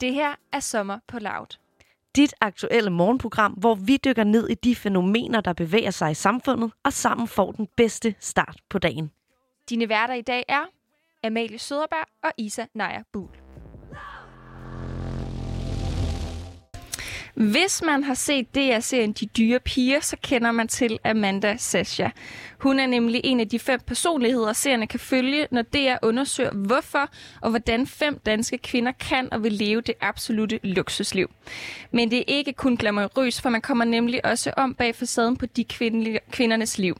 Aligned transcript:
Det 0.00 0.14
her 0.14 0.34
er 0.52 0.60
Sommer 0.60 0.98
på 1.08 1.18
Loud. 1.18 1.58
Dit 2.16 2.34
aktuelle 2.40 2.90
morgenprogram, 2.90 3.52
hvor 3.52 3.74
vi 3.74 3.96
dykker 4.04 4.24
ned 4.24 4.48
i 4.48 4.54
de 4.54 4.76
fænomener, 4.76 5.40
der 5.40 5.52
bevæger 5.52 5.90
sig 5.90 6.10
i 6.10 6.14
samfundet, 6.14 6.72
og 6.84 6.92
sammen 6.92 7.28
får 7.28 7.52
den 7.52 7.68
bedste 7.76 8.14
start 8.20 8.60
på 8.70 8.78
dagen. 8.78 9.10
Dine 9.70 9.88
værter 9.88 10.14
i 10.14 10.22
dag 10.22 10.44
er 10.48 10.64
Amalie 11.24 11.58
Søderberg 11.58 12.06
og 12.22 12.32
Isa 12.38 12.64
Naja 12.74 13.02
Buhl. 13.12 13.43
Hvis 17.34 17.82
man 17.82 18.04
har 18.04 18.14
set 18.14 18.54
DR-serien 18.54 19.12
De 19.12 19.26
Dyre 19.26 19.60
Piger, 19.60 20.00
så 20.00 20.16
kender 20.22 20.52
man 20.52 20.68
til 20.68 20.98
Amanda 21.04 21.56
Sasha. 21.56 22.08
Hun 22.58 22.78
er 22.78 22.86
nemlig 22.86 23.20
en 23.24 23.40
af 23.40 23.48
de 23.48 23.58
fem 23.58 23.80
personligheder, 23.86 24.52
seerne 24.52 24.86
kan 24.86 25.00
følge, 25.00 25.46
når 25.50 25.62
DR 25.62 25.96
undersøger, 26.02 26.50
hvorfor 26.52 27.10
og 27.42 27.50
hvordan 27.50 27.86
fem 27.86 28.18
danske 28.26 28.58
kvinder 28.58 28.92
kan 28.92 29.32
og 29.32 29.42
vil 29.42 29.52
leve 29.52 29.80
det 29.80 29.94
absolute 30.00 30.60
luksusliv. 30.62 31.30
Men 31.90 32.10
det 32.10 32.18
er 32.18 32.24
ikke 32.26 32.52
kun 32.52 32.76
glamourøst, 32.76 33.42
for 33.42 33.50
man 33.50 33.60
kommer 33.60 33.84
nemlig 33.84 34.26
også 34.26 34.52
om 34.56 34.74
bag 34.74 34.94
facaden 34.94 35.36
på 35.36 35.46
de 35.46 35.64
kvindernes 36.30 36.78
liv. 36.78 36.96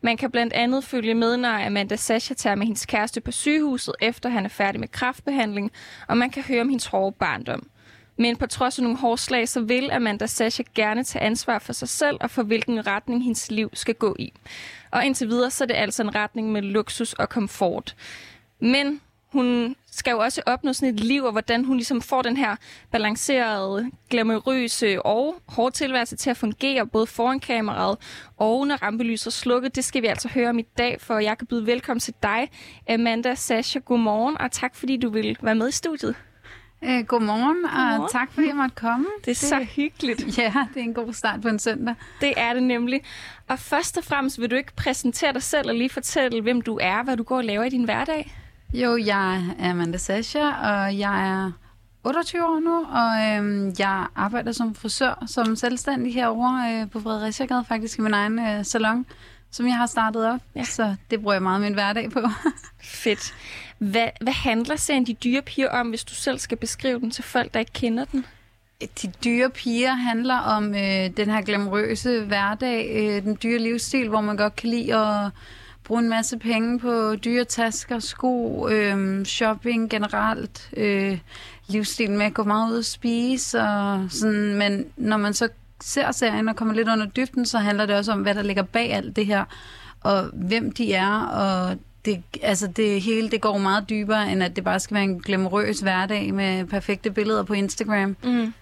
Man 0.00 0.16
kan 0.16 0.30
blandt 0.30 0.52
andet 0.52 0.84
følge 0.84 1.14
med, 1.14 1.36
når 1.36 1.66
Amanda 1.66 1.96
Sasha 1.96 2.34
tager 2.34 2.56
med 2.56 2.66
hendes 2.66 2.86
kæreste 2.86 3.20
på 3.20 3.30
sygehuset, 3.30 3.94
efter 4.00 4.28
han 4.28 4.44
er 4.44 4.48
færdig 4.48 4.80
med 4.80 4.88
kraftbehandling, 4.88 5.70
og 6.08 6.16
man 6.16 6.30
kan 6.30 6.42
høre 6.42 6.60
om 6.60 6.68
hendes 6.68 6.86
hårde 6.86 7.16
barndom. 7.18 7.66
Men 8.20 8.36
på 8.36 8.46
trods 8.46 8.78
af 8.78 8.82
nogle 8.82 8.98
hårde 8.98 9.20
slag, 9.20 9.48
så 9.48 9.60
vil 9.60 9.90
Amanda 9.90 10.26
Sasha 10.26 10.62
gerne 10.74 11.04
tage 11.04 11.24
ansvar 11.24 11.58
for 11.58 11.72
sig 11.72 11.88
selv 11.88 12.16
og 12.20 12.30
for 12.30 12.42
hvilken 12.42 12.86
retning 12.86 13.24
hendes 13.24 13.50
liv 13.50 13.70
skal 13.72 13.94
gå 13.94 14.16
i. 14.18 14.32
Og 14.90 15.06
indtil 15.06 15.28
videre, 15.28 15.50
så 15.50 15.64
er 15.64 15.66
det 15.66 15.74
altså 15.74 16.02
en 16.02 16.14
retning 16.14 16.52
med 16.52 16.62
luksus 16.62 17.12
og 17.12 17.28
komfort. 17.28 17.96
Men 18.58 19.00
hun 19.32 19.76
skal 19.90 20.10
jo 20.10 20.18
også 20.18 20.42
opnå 20.46 20.72
sådan 20.72 20.94
et 20.94 21.00
liv, 21.00 21.24
og 21.24 21.32
hvordan 21.32 21.64
hun 21.64 21.76
ligesom 21.76 22.02
får 22.02 22.22
den 22.22 22.36
her 22.36 22.56
balancerede, 22.90 23.90
glamourøse 24.10 25.02
og 25.02 25.36
hårde 25.46 25.74
tilværelse 25.74 26.16
til 26.16 26.30
at 26.30 26.36
fungere, 26.36 26.86
både 26.86 27.06
foran 27.06 27.40
kameraet 27.40 27.98
og 28.36 28.66
når 28.66 28.76
rampelyset 28.76 29.26
er 29.26 29.30
slukket. 29.30 29.76
Det 29.76 29.84
skal 29.84 30.02
vi 30.02 30.06
altså 30.06 30.28
høre 30.28 30.48
om 30.48 30.58
i 30.58 30.66
dag, 30.78 31.00
for 31.00 31.18
jeg 31.18 31.38
kan 31.38 31.46
byde 31.46 31.66
velkommen 31.66 32.00
til 32.00 32.14
dig, 32.22 32.50
Amanda 32.88 33.34
Sasha. 33.34 33.78
Godmorgen, 33.78 34.38
og 34.40 34.52
tak 34.52 34.74
fordi 34.74 34.96
du 34.96 35.10
vil 35.10 35.38
være 35.42 35.54
med 35.54 35.68
i 35.68 35.72
studiet. 35.72 36.14
Øh, 36.84 37.04
godmorgen, 37.04 37.06
godmorgen, 37.06 38.00
og 38.00 38.10
tak 38.10 38.32
fordi 38.32 38.46
jeg 38.46 38.56
måtte 38.56 38.74
komme. 38.74 39.06
Det 39.20 39.30
er 39.30 39.34
det, 39.34 39.36
så 39.36 39.66
hyggeligt. 39.76 40.20
Ja, 40.38 40.52
det 40.74 40.80
er 40.80 40.84
en 40.84 40.94
god 40.94 41.12
start 41.12 41.42
på 41.42 41.48
en 41.48 41.58
søndag. 41.58 41.94
Det 42.20 42.32
er 42.36 42.52
det 42.54 42.62
nemlig. 42.62 43.00
Og 43.48 43.58
først 43.58 43.98
og 43.98 44.04
fremmest 44.04 44.40
vil 44.40 44.50
du 44.50 44.56
ikke 44.56 44.72
præsentere 44.76 45.32
dig 45.32 45.42
selv 45.42 45.68
og 45.68 45.74
lige 45.74 45.90
fortælle, 45.90 46.42
hvem 46.42 46.60
du 46.60 46.78
er, 46.82 47.02
hvad 47.02 47.16
du 47.16 47.22
går 47.22 47.36
og 47.36 47.44
laver 47.44 47.64
i 47.64 47.68
din 47.68 47.84
hverdag? 47.84 48.34
Jo, 48.74 48.96
jeg 48.96 49.44
er 49.58 49.70
Amanda 49.70 49.98
Sasha, 49.98 50.48
og 50.48 50.98
jeg 50.98 51.28
er 51.28 51.52
28 52.04 52.44
år 52.44 52.60
nu, 52.60 52.84
og 52.84 53.36
øhm, 53.36 53.74
jeg 53.78 54.06
arbejder 54.16 54.52
som 54.52 54.74
frisør, 54.74 55.24
som 55.26 55.56
selvstændig 55.56 56.14
herovre 56.14 56.80
øh, 56.80 56.90
på 56.90 57.00
Fredericia 57.00 57.60
faktisk 57.60 57.98
i 57.98 58.02
min 58.02 58.14
egen 58.14 58.38
øh, 58.38 58.64
salon, 58.64 59.06
som 59.50 59.66
jeg 59.66 59.76
har 59.76 59.86
startet 59.86 60.26
op. 60.26 60.40
Ja. 60.54 60.64
Så 60.64 60.94
det 61.10 61.20
bruger 61.20 61.34
jeg 61.34 61.42
meget 61.42 61.60
min 61.60 61.74
hverdag 61.74 62.10
på. 62.10 62.20
Fedt. 62.82 63.34
Hvad, 63.80 64.08
hvad 64.20 64.32
handler 64.32 64.76
serien 64.76 65.06
De 65.06 65.14
Dyre 65.14 65.42
Piger 65.42 65.68
om, 65.68 65.88
hvis 65.88 66.04
du 66.04 66.14
selv 66.14 66.38
skal 66.38 66.56
beskrive 66.56 67.00
den 67.00 67.10
til 67.10 67.24
folk, 67.24 67.54
der 67.54 67.60
ikke 67.60 67.72
kender 67.72 68.04
den? 68.04 68.26
De 69.02 69.12
dyre 69.24 69.50
piger 69.50 69.94
handler 69.94 70.34
om 70.34 70.74
øh, 70.74 71.10
den 71.16 71.30
her 71.30 71.40
glamrøse 71.40 72.24
hverdag, 72.24 72.90
øh, 72.94 73.22
den 73.22 73.38
dyre 73.42 73.58
livsstil, 73.58 74.08
hvor 74.08 74.20
man 74.20 74.36
godt 74.36 74.56
kan 74.56 74.68
lide 74.70 74.96
at 74.96 75.30
bruge 75.84 76.00
en 76.00 76.08
masse 76.08 76.38
penge 76.38 76.78
på 76.78 77.16
dyre 77.16 77.44
tasker, 77.44 77.98
sko, 77.98 78.68
øh, 78.68 79.24
shopping 79.24 79.90
generelt, 79.90 80.70
øh, 80.76 81.18
livsstilen 81.66 82.18
med 82.18 82.26
at 82.26 82.34
gå 82.34 82.44
meget 82.44 82.72
ud 82.72 82.78
og 82.78 82.84
spise. 82.84 83.60
Og 83.62 84.06
sådan, 84.10 84.54
men 84.54 84.86
når 84.96 85.16
man 85.16 85.34
så 85.34 85.48
ser 85.80 86.12
serien 86.12 86.48
og 86.48 86.56
kommer 86.56 86.74
lidt 86.74 86.88
under 86.88 87.06
dybden, 87.06 87.46
så 87.46 87.58
handler 87.58 87.86
det 87.86 87.96
også 87.96 88.12
om, 88.12 88.20
hvad 88.20 88.34
der 88.34 88.42
ligger 88.42 88.62
bag 88.62 88.92
alt 88.92 89.16
det 89.16 89.26
her, 89.26 89.44
og 90.00 90.30
hvem 90.32 90.72
de 90.72 90.94
er, 90.94 91.20
og 91.20 91.78
det, 92.04 92.22
altså 92.42 92.66
det 92.66 93.00
hele 93.00 93.30
det 93.30 93.40
går 93.40 93.58
meget 93.58 93.88
dybere, 93.90 94.32
end 94.32 94.42
at 94.42 94.56
det 94.56 94.64
bare 94.64 94.80
skal 94.80 94.94
være 94.94 95.04
en 95.04 95.20
glamorøs 95.20 95.80
hverdag 95.80 96.34
med 96.34 96.66
perfekte 96.66 97.10
billeder 97.10 97.42
på 97.42 97.54
Instagram. 97.54 98.16
Mm. 98.24 98.52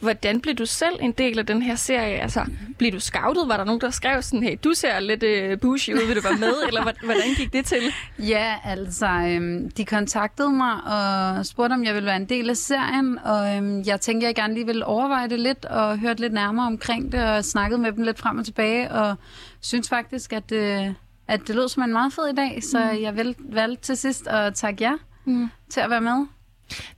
Hvordan 0.00 0.40
blev 0.40 0.54
du 0.54 0.66
selv 0.66 0.94
en 1.00 1.12
del 1.12 1.38
af 1.38 1.46
den 1.46 1.62
her 1.62 1.74
serie? 1.74 2.20
Altså, 2.20 2.44
blev 2.78 2.92
du 2.92 3.00
scoutet? 3.00 3.48
Var 3.48 3.56
der 3.56 3.64
nogen, 3.64 3.80
der 3.80 3.90
skrev 3.90 4.22
sådan, 4.22 4.42
hey, 4.42 4.56
du 4.64 4.74
ser 4.74 5.00
lidt 5.00 5.22
uh, 5.22 5.60
bushy 5.60 5.90
ud, 5.90 6.06
vil 6.06 6.16
du 6.16 6.20
være 6.22 6.38
med? 6.38 6.54
Eller 6.68 7.04
hvordan 7.04 7.34
gik 7.36 7.52
det 7.52 7.64
til? 7.64 7.82
Ja, 8.18 8.54
altså, 8.64 9.06
øhm, 9.06 9.70
de 9.70 9.84
kontaktede 9.84 10.50
mig 10.50 10.74
og 10.84 11.46
spurgte, 11.46 11.74
om 11.74 11.84
jeg 11.84 11.94
ville 11.94 12.06
være 12.06 12.16
en 12.16 12.28
del 12.28 12.50
af 12.50 12.56
serien. 12.56 13.18
Og 13.18 13.56
øhm, 13.56 13.82
jeg 13.86 14.00
tænkte, 14.00 14.26
jeg 14.26 14.34
gerne 14.34 14.54
lige 14.54 14.66
ville 14.66 14.86
overveje 14.86 15.28
det 15.28 15.40
lidt 15.40 15.64
og 15.64 15.98
hørte 15.98 16.20
lidt 16.20 16.32
nærmere 16.32 16.66
omkring 16.66 17.12
det 17.12 17.24
og 17.24 17.44
snakkede 17.44 17.80
med 17.80 17.92
dem 17.92 18.04
lidt 18.04 18.18
frem 18.18 18.38
og 18.38 18.44
tilbage. 18.44 18.90
Og 18.90 19.16
synes 19.60 19.88
faktisk, 19.88 20.32
at... 20.32 20.52
Øh, 20.52 20.92
at 21.30 21.40
det 21.46 21.54
lød 21.54 21.68
som 21.68 21.82
en 21.82 21.92
meget 21.92 22.12
fed 22.12 22.38
idé, 22.38 22.60
så 22.60 22.90
mm. 22.92 23.02
jeg 23.02 23.34
valgte 23.38 23.82
til 23.82 23.96
sidst 23.96 24.26
at 24.26 24.54
takke 24.54 24.84
jer 24.84 24.96
mm. 25.24 25.48
til 25.70 25.80
at 25.80 25.90
være 25.90 26.00
med. 26.00 26.26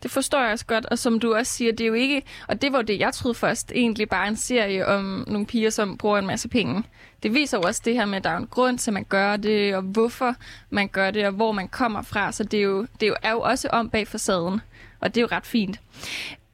Det 0.02 0.10
forstår 0.10 0.42
jeg 0.42 0.52
også 0.52 0.66
godt, 0.66 0.86
og 0.86 0.98
som 0.98 1.20
du 1.20 1.34
også 1.34 1.52
siger, 1.52 1.72
det 1.72 1.80
er 1.80 1.88
jo 1.88 1.94
ikke, 1.94 2.22
og 2.48 2.62
det 2.62 2.72
var 2.72 2.82
det, 2.82 2.98
jeg 2.98 3.14
troede 3.14 3.34
først, 3.34 3.72
egentlig 3.74 4.08
bare 4.08 4.28
en 4.28 4.36
serie 4.36 4.86
om 4.86 5.24
nogle 5.26 5.46
piger, 5.46 5.70
som 5.70 5.98
bruger 5.98 6.18
en 6.18 6.26
masse 6.26 6.48
penge. 6.48 6.82
Det 7.22 7.34
viser 7.34 7.58
jo 7.58 7.62
også 7.62 7.82
det 7.84 7.94
her 7.94 8.04
med, 8.04 8.16
at 8.16 8.24
der 8.24 8.30
er 8.30 8.36
en 8.36 8.46
grund 8.46 8.78
til, 8.78 8.90
at 8.90 8.94
man 8.94 9.04
gør 9.04 9.36
det, 9.36 9.74
og 9.74 9.82
hvorfor 9.82 10.34
man 10.70 10.88
gør 10.88 11.10
det, 11.10 11.26
og 11.26 11.32
hvor 11.32 11.52
man 11.52 11.68
kommer 11.68 12.02
fra. 12.02 12.32
Så 12.32 12.44
det 12.44 12.58
er 12.58 12.62
jo, 12.64 12.86
det 13.00 13.14
er 13.22 13.30
jo 13.30 13.40
også 13.40 13.68
om 13.68 13.90
bag 13.90 14.08
facaden, 14.08 14.60
og 15.00 15.14
det 15.14 15.20
er 15.20 15.22
jo 15.22 15.28
ret 15.32 15.46
fint. 15.46 15.80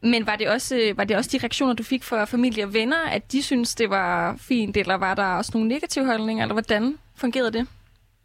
Men 0.02 0.26
var 0.26 0.36
det, 0.36 0.48
også, 0.48 0.92
var 0.96 1.04
det 1.04 1.16
også 1.16 1.30
de 1.32 1.38
reaktioner, 1.38 1.74
du 1.74 1.82
fik 1.82 2.04
fra 2.04 2.24
familie 2.24 2.64
og 2.64 2.74
venner, 2.74 3.08
at 3.10 3.32
de 3.32 3.42
synes 3.42 3.74
det 3.74 3.90
var 3.90 4.36
fint, 4.36 4.76
eller 4.76 4.94
var 4.94 5.14
der 5.14 5.24
også 5.24 5.50
nogle 5.54 5.68
negative 5.68 6.06
holdninger, 6.06 6.44
eller 6.44 6.54
hvordan 6.54 6.98
fungerede 7.18 7.52
det? 7.52 7.66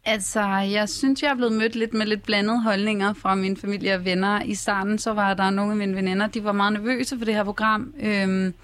Altså, 0.06 0.40
jeg 0.48 0.88
synes, 0.88 1.22
jeg 1.22 1.30
er 1.30 1.34
blevet 1.34 1.52
mødt 1.52 1.76
lidt 1.76 1.94
med 1.94 2.06
lidt 2.06 2.22
blandede 2.22 2.62
holdninger 2.62 3.12
fra 3.12 3.34
min 3.34 3.56
familie 3.56 3.94
og 3.94 4.04
venner. 4.04 4.42
I 4.42 4.54
starten 4.54 4.98
så 4.98 5.12
var 5.12 5.34
der 5.34 5.50
nogle 5.50 5.70
af 5.70 5.76
mine 5.76 5.96
venner, 5.96 6.26
de 6.26 6.44
var 6.44 6.52
meget 6.52 6.72
nervøse 6.72 7.18
for 7.18 7.24
det 7.24 7.34
her 7.34 7.44
program. 7.44 7.94
Øhm, 8.00 8.54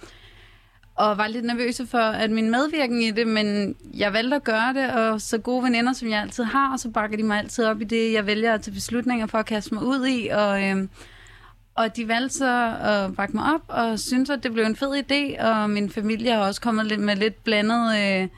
og 0.95 1.19
var 1.19 1.27
lidt 1.27 1.45
nervøse 1.45 1.87
for, 1.87 1.99
at 1.99 2.31
min 2.31 2.51
medvirken 2.51 3.03
i 3.03 3.11
det, 3.11 3.27
men 3.27 3.77
jeg 3.95 4.13
valgte 4.13 4.37
at 4.37 4.45
gøre 4.45 4.75
det, 4.75 4.91
og 4.91 5.21
så 5.21 5.39
gode 5.39 5.63
veninder, 5.63 5.93
som 5.93 6.11
jeg 6.11 6.21
altid 6.21 6.45
har, 6.45 6.77
så 6.77 6.91
bakker 6.91 7.17
de 7.17 7.23
mig 7.23 7.39
altid 7.39 7.65
op 7.65 7.81
i 7.81 7.85
det, 7.85 8.12
jeg 8.12 8.27
vælger 8.27 8.55
at 8.55 8.62
tage 8.62 8.75
beslutninger 8.75 9.27
for 9.27 9.39
at 9.39 9.47
kaste 9.47 9.75
mig 9.75 9.85
ud 9.85 10.07
i, 10.07 10.29
og, 10.29 10.65
øhm, 10.65 10.89
og 11.75 11.97
de 11.97 12.09
valgte 12.09 12.37
så 12.37 12.77
at 12.83 13.17
bakke 13.17 13.37
mig 13.37 13.55
op, 13.55 13.62
og 13.69 13.99
synes, 13.99 14.31
at 14.31 14.43
det 14.43 14.53
blev 14.53 14.65
en 14.65 14.77
fed 14.77 15.03
idé, 15.11 15.45
og 15.45 15.71
min 15.71 15.91
familie 15.91 16.33
har 16.33 16.41
også 16.41 16.61
kommet 16.61 16.87
lidt 16.87 17.01
med 17.01 17.17
lidt 17.17 17.45
blandet... 17.45 17.97
Øh, 17.99 18.29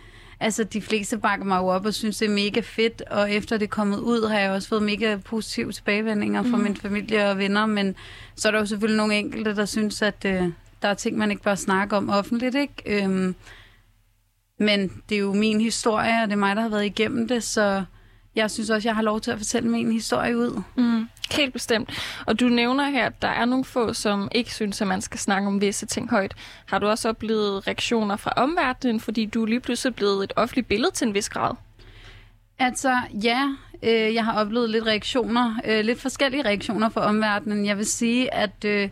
altså 0.42 0.64
de 0.64 0.82
fleste 0.82 1.18
bakker 1.18 1.46
mig 1.46 1.58
jo 1.58 1.66
op 1.66 1.86
og 1.86 1.94
synes, 1.94 2.18
det 2.18 2.26
er 2.26 2.34
mega 2.34 2.60
fedt, 2.60 3.02
og 3.02 3.32
efter 3.32 3.56
det 3.56 3.64
er 3.64 3.70
kommet 3.70 3.98
ud, 3.98 4.28
har 4.28 4.38
jeg 4.38 4.50
også 4.50 4.68
fået 4.68 4.82
mega 4.82 5.16
positive 5.16 5.72
tilbagevendinger 5.72 6.42
fra 6.42 6.56
mm. 6.56 6.62
min 6.62 6.76
familie 6.76 7.30
og 7.30 7.38
venner, 7.38 7.66
men 7.66 7.94
så 8.36 8.48
er 8.48 8.52
der 8.52 8.58
jo 8.58 8.66
selvfølgelig 8.66 8.96
nogle 8.96 9.14
enkelte, 9.14 9.56
der 9.56 9.64
synes, 9.64 10.02
at 10.02 10.24
øh, 10.26 10.42
der 10.82 10.88
er 10.88 10.94
ting, 10.94 11.18
man 11.18 11.30
ikke 11.30 11.42
bør 11.42 11.54
snakke 11.54 11.96
om 11.96 12.10
offentligt, 12.10 12.54
ikke? 12.54 13.04
Øhm, 13.04 13.34
men 14.58 15.02
det 15.08 15.14
er 15.14 15.20
jo 15.20 15.32
min 15.32 15.60
historie, 15.60 16.22
og 16.22 16.28
det 16.28 16.32
er 16.32 16.38
mig, 16.38 16.56
der 16.56 16.62
har 16.62 16.68
været 16.68 16.84
igennem 16.84 17.28
det, 17.28 17.42
så 17.42 17.84
jeg 18.34 18.50
synes 18.50 18.70
også, 18.70 18.88
jeg 18.88 18.94
har 18.94 19.02
lov 19.02 19.20
til 19.20 19.30
at 19.30 19.38
fortælle 19.38 19.68
min 19.68 19.92
historie 19.92 20.38
ud. 20.38 20.62
Mm. 20.76 21.08
Helt 21.36 21.52
bestemt. 21.52 21.90
Og 22.26 22.40
du 22.40 22.44
nævner 22.48 22.88
her, 22.88 23.06
at 23.06 23.22
der 23.22 23.28
er 23.28 23.44
nogle 23.44 23.64
få, 23.64 23.92
som 23.92 24.28
ikke 24.34 24.54
synes, 24.54 24.80
at 24.80 24.88
man 24.88 25.00
skal 25.00 25.20
snakke 25.20 25.48
om 25.48 25.60
visse 25.60 25.86
ting 25.86 26.10
højt. 26.10 26.34
Har 26.66 26.78
du 26.78 26.86
også 26.86 27.08
oplevet 27.08 27.66
reaktioner 27.66 28.16
fra 28.16 28.32
omverdenen, 28.36 29.00
fordi 29.00 29.26
du 29.26 29.42
er 29.42 29.46
lige 29.46 29.60
pludselig 29.60 29.94
blevet 29.94 30.24
et 30.24 30.32
offentligt 30.36 30.68
billede 30.68 30.90
til 30.90 31.06
en 31.06 31.14
vis 31.14 31.28
grad? 31.28 31.54
Altså, 32.58 32.96
ja. 33.22 33.54
Øh, 33.82 34.14
jeg 34.14 34.24
har 34.24 34.40
oplevet 34.40 34.70
lidt 34.70 34.86
reaktioner, 34.86 35.60
øh, 35.64 35.84
lidt 35.84 36.00
forskellige 36.00 36.44
reaktioner 36.44 36.88
fra 36.88 37.00
omverdenen. 37.00 37.66
Jeg 37.66 37.76
vil 37.76 37.86
sige, 37.86 38.34
at 38.34 38.64
øh, 38.64 38.88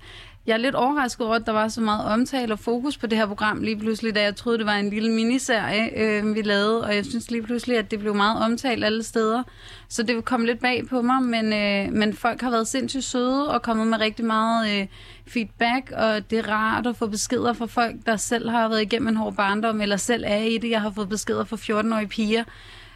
jeg 0.51 0.57
er 0.57 0.61
lidt 0.61 0.75
overrasket 0.75 1.27
over, 1.27 1.37
at 1.37 1.47
der 1.47 1.53
var 1.53 1.69
så 1.69 1.81
meget 1.81 2.05
omtale 2.05 2.55
og 2.55 2.59
fokus 2.59 2.99
på 2.99 3.07
det 3.07 3.19
her 3.19 3.27
program 3.27 3.63
lige 3.63 3.77
pludselig, 3.77 4.15
da 4.15 4.23
jeg 4.23 4.37
troede, 4.37 4.59
det 4.59 4.67
var 4.67 4.75
en 4.75 4.91
lille 4.91 5.13
miniserie, 5.13 5.99
øh, 5.99 6.35
vi 6.35 6.43
lavede, 6.43 6.85
og 6.85 6.97
jeg 6.97 7.05
synes 7.05 7.31
lige 7.31 7.43
pludselig, 7.43 7.79
at 7.79 7.91
det 7.91 7.99
blev 7.99 8.15
meget 8.15 8.45
omtalt 8.45 8.85
alle 8.85 9.03
steder. 9.03 9.43
Så 9.89 10.03
det 10.03 10.25
kom 10.25 10.45
lidt 10.45 10.61
bag 10.61 10.87
på 10.89 11.03
mig, 11.03 11.23
men, 11.23 11.53
øh, 11.53 11.93
men 11.93 12.15
folk 12.15 12.41
har 12.41 12.51
været 12.51 12.69
sindssygt 12.69 13.05
søde 13.05 13.51
og 13.51 13.63
kommet 13.63 13.87
med 13.87 14.01
rigtig 14.01 14.25
meget 14.25 14.81
øh, 14.81 14.87
feedback, 15.27 15.93
og 15.97 16.31
det 16.31 16.39
er 16.39 16.49
rart 16.49 16.87
at 16.87 16.97
få 16.97 17.07
beskeder 17.07 17.53
fra 17.53 17.67
folk, 17.67 17.95
der 18.07 18.17
selv 18.17 18.49
har 18.49 18.69
været 18.69 18.83
igennem 18.83 19.09
en 19.09 19.17
hård 19.17 19.35
barndom, 19.35 19.81
eller 19.81 19.97
selv 19.97 20.25
er 20.27 20.37
i 20.37 20.59
det. 20.59 20.71
Jeg 20.71 20.81
har 20.81 20.91
fået 20.91 21.09
beskeder 21.09 21.45
fra 21.45 21.57
14-årige 21.57 22.09
piger, 22.09 22.45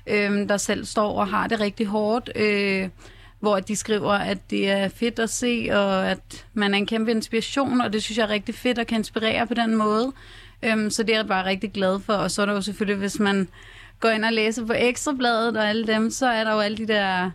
øh, 0.06 0.48
der 0.48 0.56
selv 0.56 0.84
står 0.84 1.20
og 1.20 1.28
har 1.28 1.46
det 1.46 1.60
rigtig 1.60 1.86
hårdt. 1.86 2.30
Øh, 2.36 2.88
hvor 3.40 3.60
de 3.60 3.76
skriver, 3.76 4.12
at 4.12 4.50
det 4.50 4.70
er 4.70 4.88
fedt 4.88 5.18
at 5.18 5.30
se, 5.30 5.68
og 5.72 6.10
at 6.10 6.46
man 6.54 6.74
er 6.74 6.78
en 6.78 6.86
kæmpe 6.86 7.10
inspiration, 7.10 7.80
og 7.80 7.92
det 7.92 8.02
synes 8.02 8.18
jeg 8.18 8.24
er 8.24 8.28
rigtig 8.30 8.54
fedt 8.54 8.78
at 8.78 8.86
kan 8.86 8.98
inspirere 8.98 9.46
på 9.46 9.54
den 9.54 9.76
måde. 9.76 10.12
Øhm, 10.62 10.90
så 10.90 11.02
det 11.02 11.12
er 11.14 11.18
jeg 11.18 11.26
bare 11.26 11.44
rigtig 11.44 11.72
glad 11.72 12.00
for. 12.00 12.12
Og 12.12 12.30
så 12.30 12.42
er 12.42 12.46
der 12.46 12.52
jo 12.52 12.60
selvfølgelig, 12.60 12.98
hvis 12.98 13.18
man 13.20 13.48
går 14.00 14.08
ind 14.08 14.24
og 14.24 14.32
læser 14.32 14.66
på 14.66 14.72
Ekstrabladet 14.76 15.56
og 15.56 15.68
alle 15.68 15.86
dem, 15.86 16.10
så 16.10 16.26
er 16.26 16.44
der 16.44 16.52
jo 16.52 16.60
alle 16.60 16.76
de 16.76 16.86
der 16.86 17.30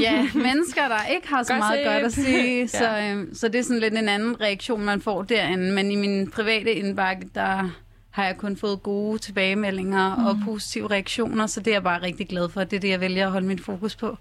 Ja, 0.00 0.28
mennesker, 0.48 0.88
der 0.88 1.06
ikke 1.06 1.28
har 1.28 1.42
så 1.42 1.52
Gossip. 1.54 1.58
meget 1.58 1.86
godt 1.86 2.04
at 2.04 2.12
sige. 2.12 2.60
Ja. 2.60 2.66
Så, 2.66 2.98
øhm, 2.98 3.34
så 3.34 3.48
det 3.48 3.58
er 3.58 3.62
sådan 3.62 3.80
lidt 3.80 3.94
en 3.94 4.08
anden 4.08 4.40
reaktion, 4.40 4.84
man 4.84 5.00
får 5.00 5.22
derinde. 5.22 5.72
Men 5.72 5.90
i 5.90 5.96
min 5.96 6.30
private 6.30 6.72
indbakke, 6.72 7.28
der 7.34 7.70
har 8.10 8.24
jeg 8.24 8.36
kun 8.36 8.56
fået 8.56 8.82
gode 8.82 9.18
tilbagemeldinger 9.18 10.16
mm. 10.16 10.26
og 10.26 10.36
positive 10.44 10.90
reaktioner, 10.90 11.46
så 11.46 11.60
det 11.60 11.68
er 11.68 11.74
jeg 11.74 11.82
bare 11.82 12.02
rigtig 12.02 12.28
glad 12.28 12.48
for. 12.48 12.64
Det 12.64 12.76
er 12.76 12.80
det, 12.80 12.88
jeg 12.88 13.00
vælger 13.00 13.26
at 13.26 13.32
holde 13.32 13.46
mit 13.46 13.60
fokus 13.60 13.96
på. 13.96 14.16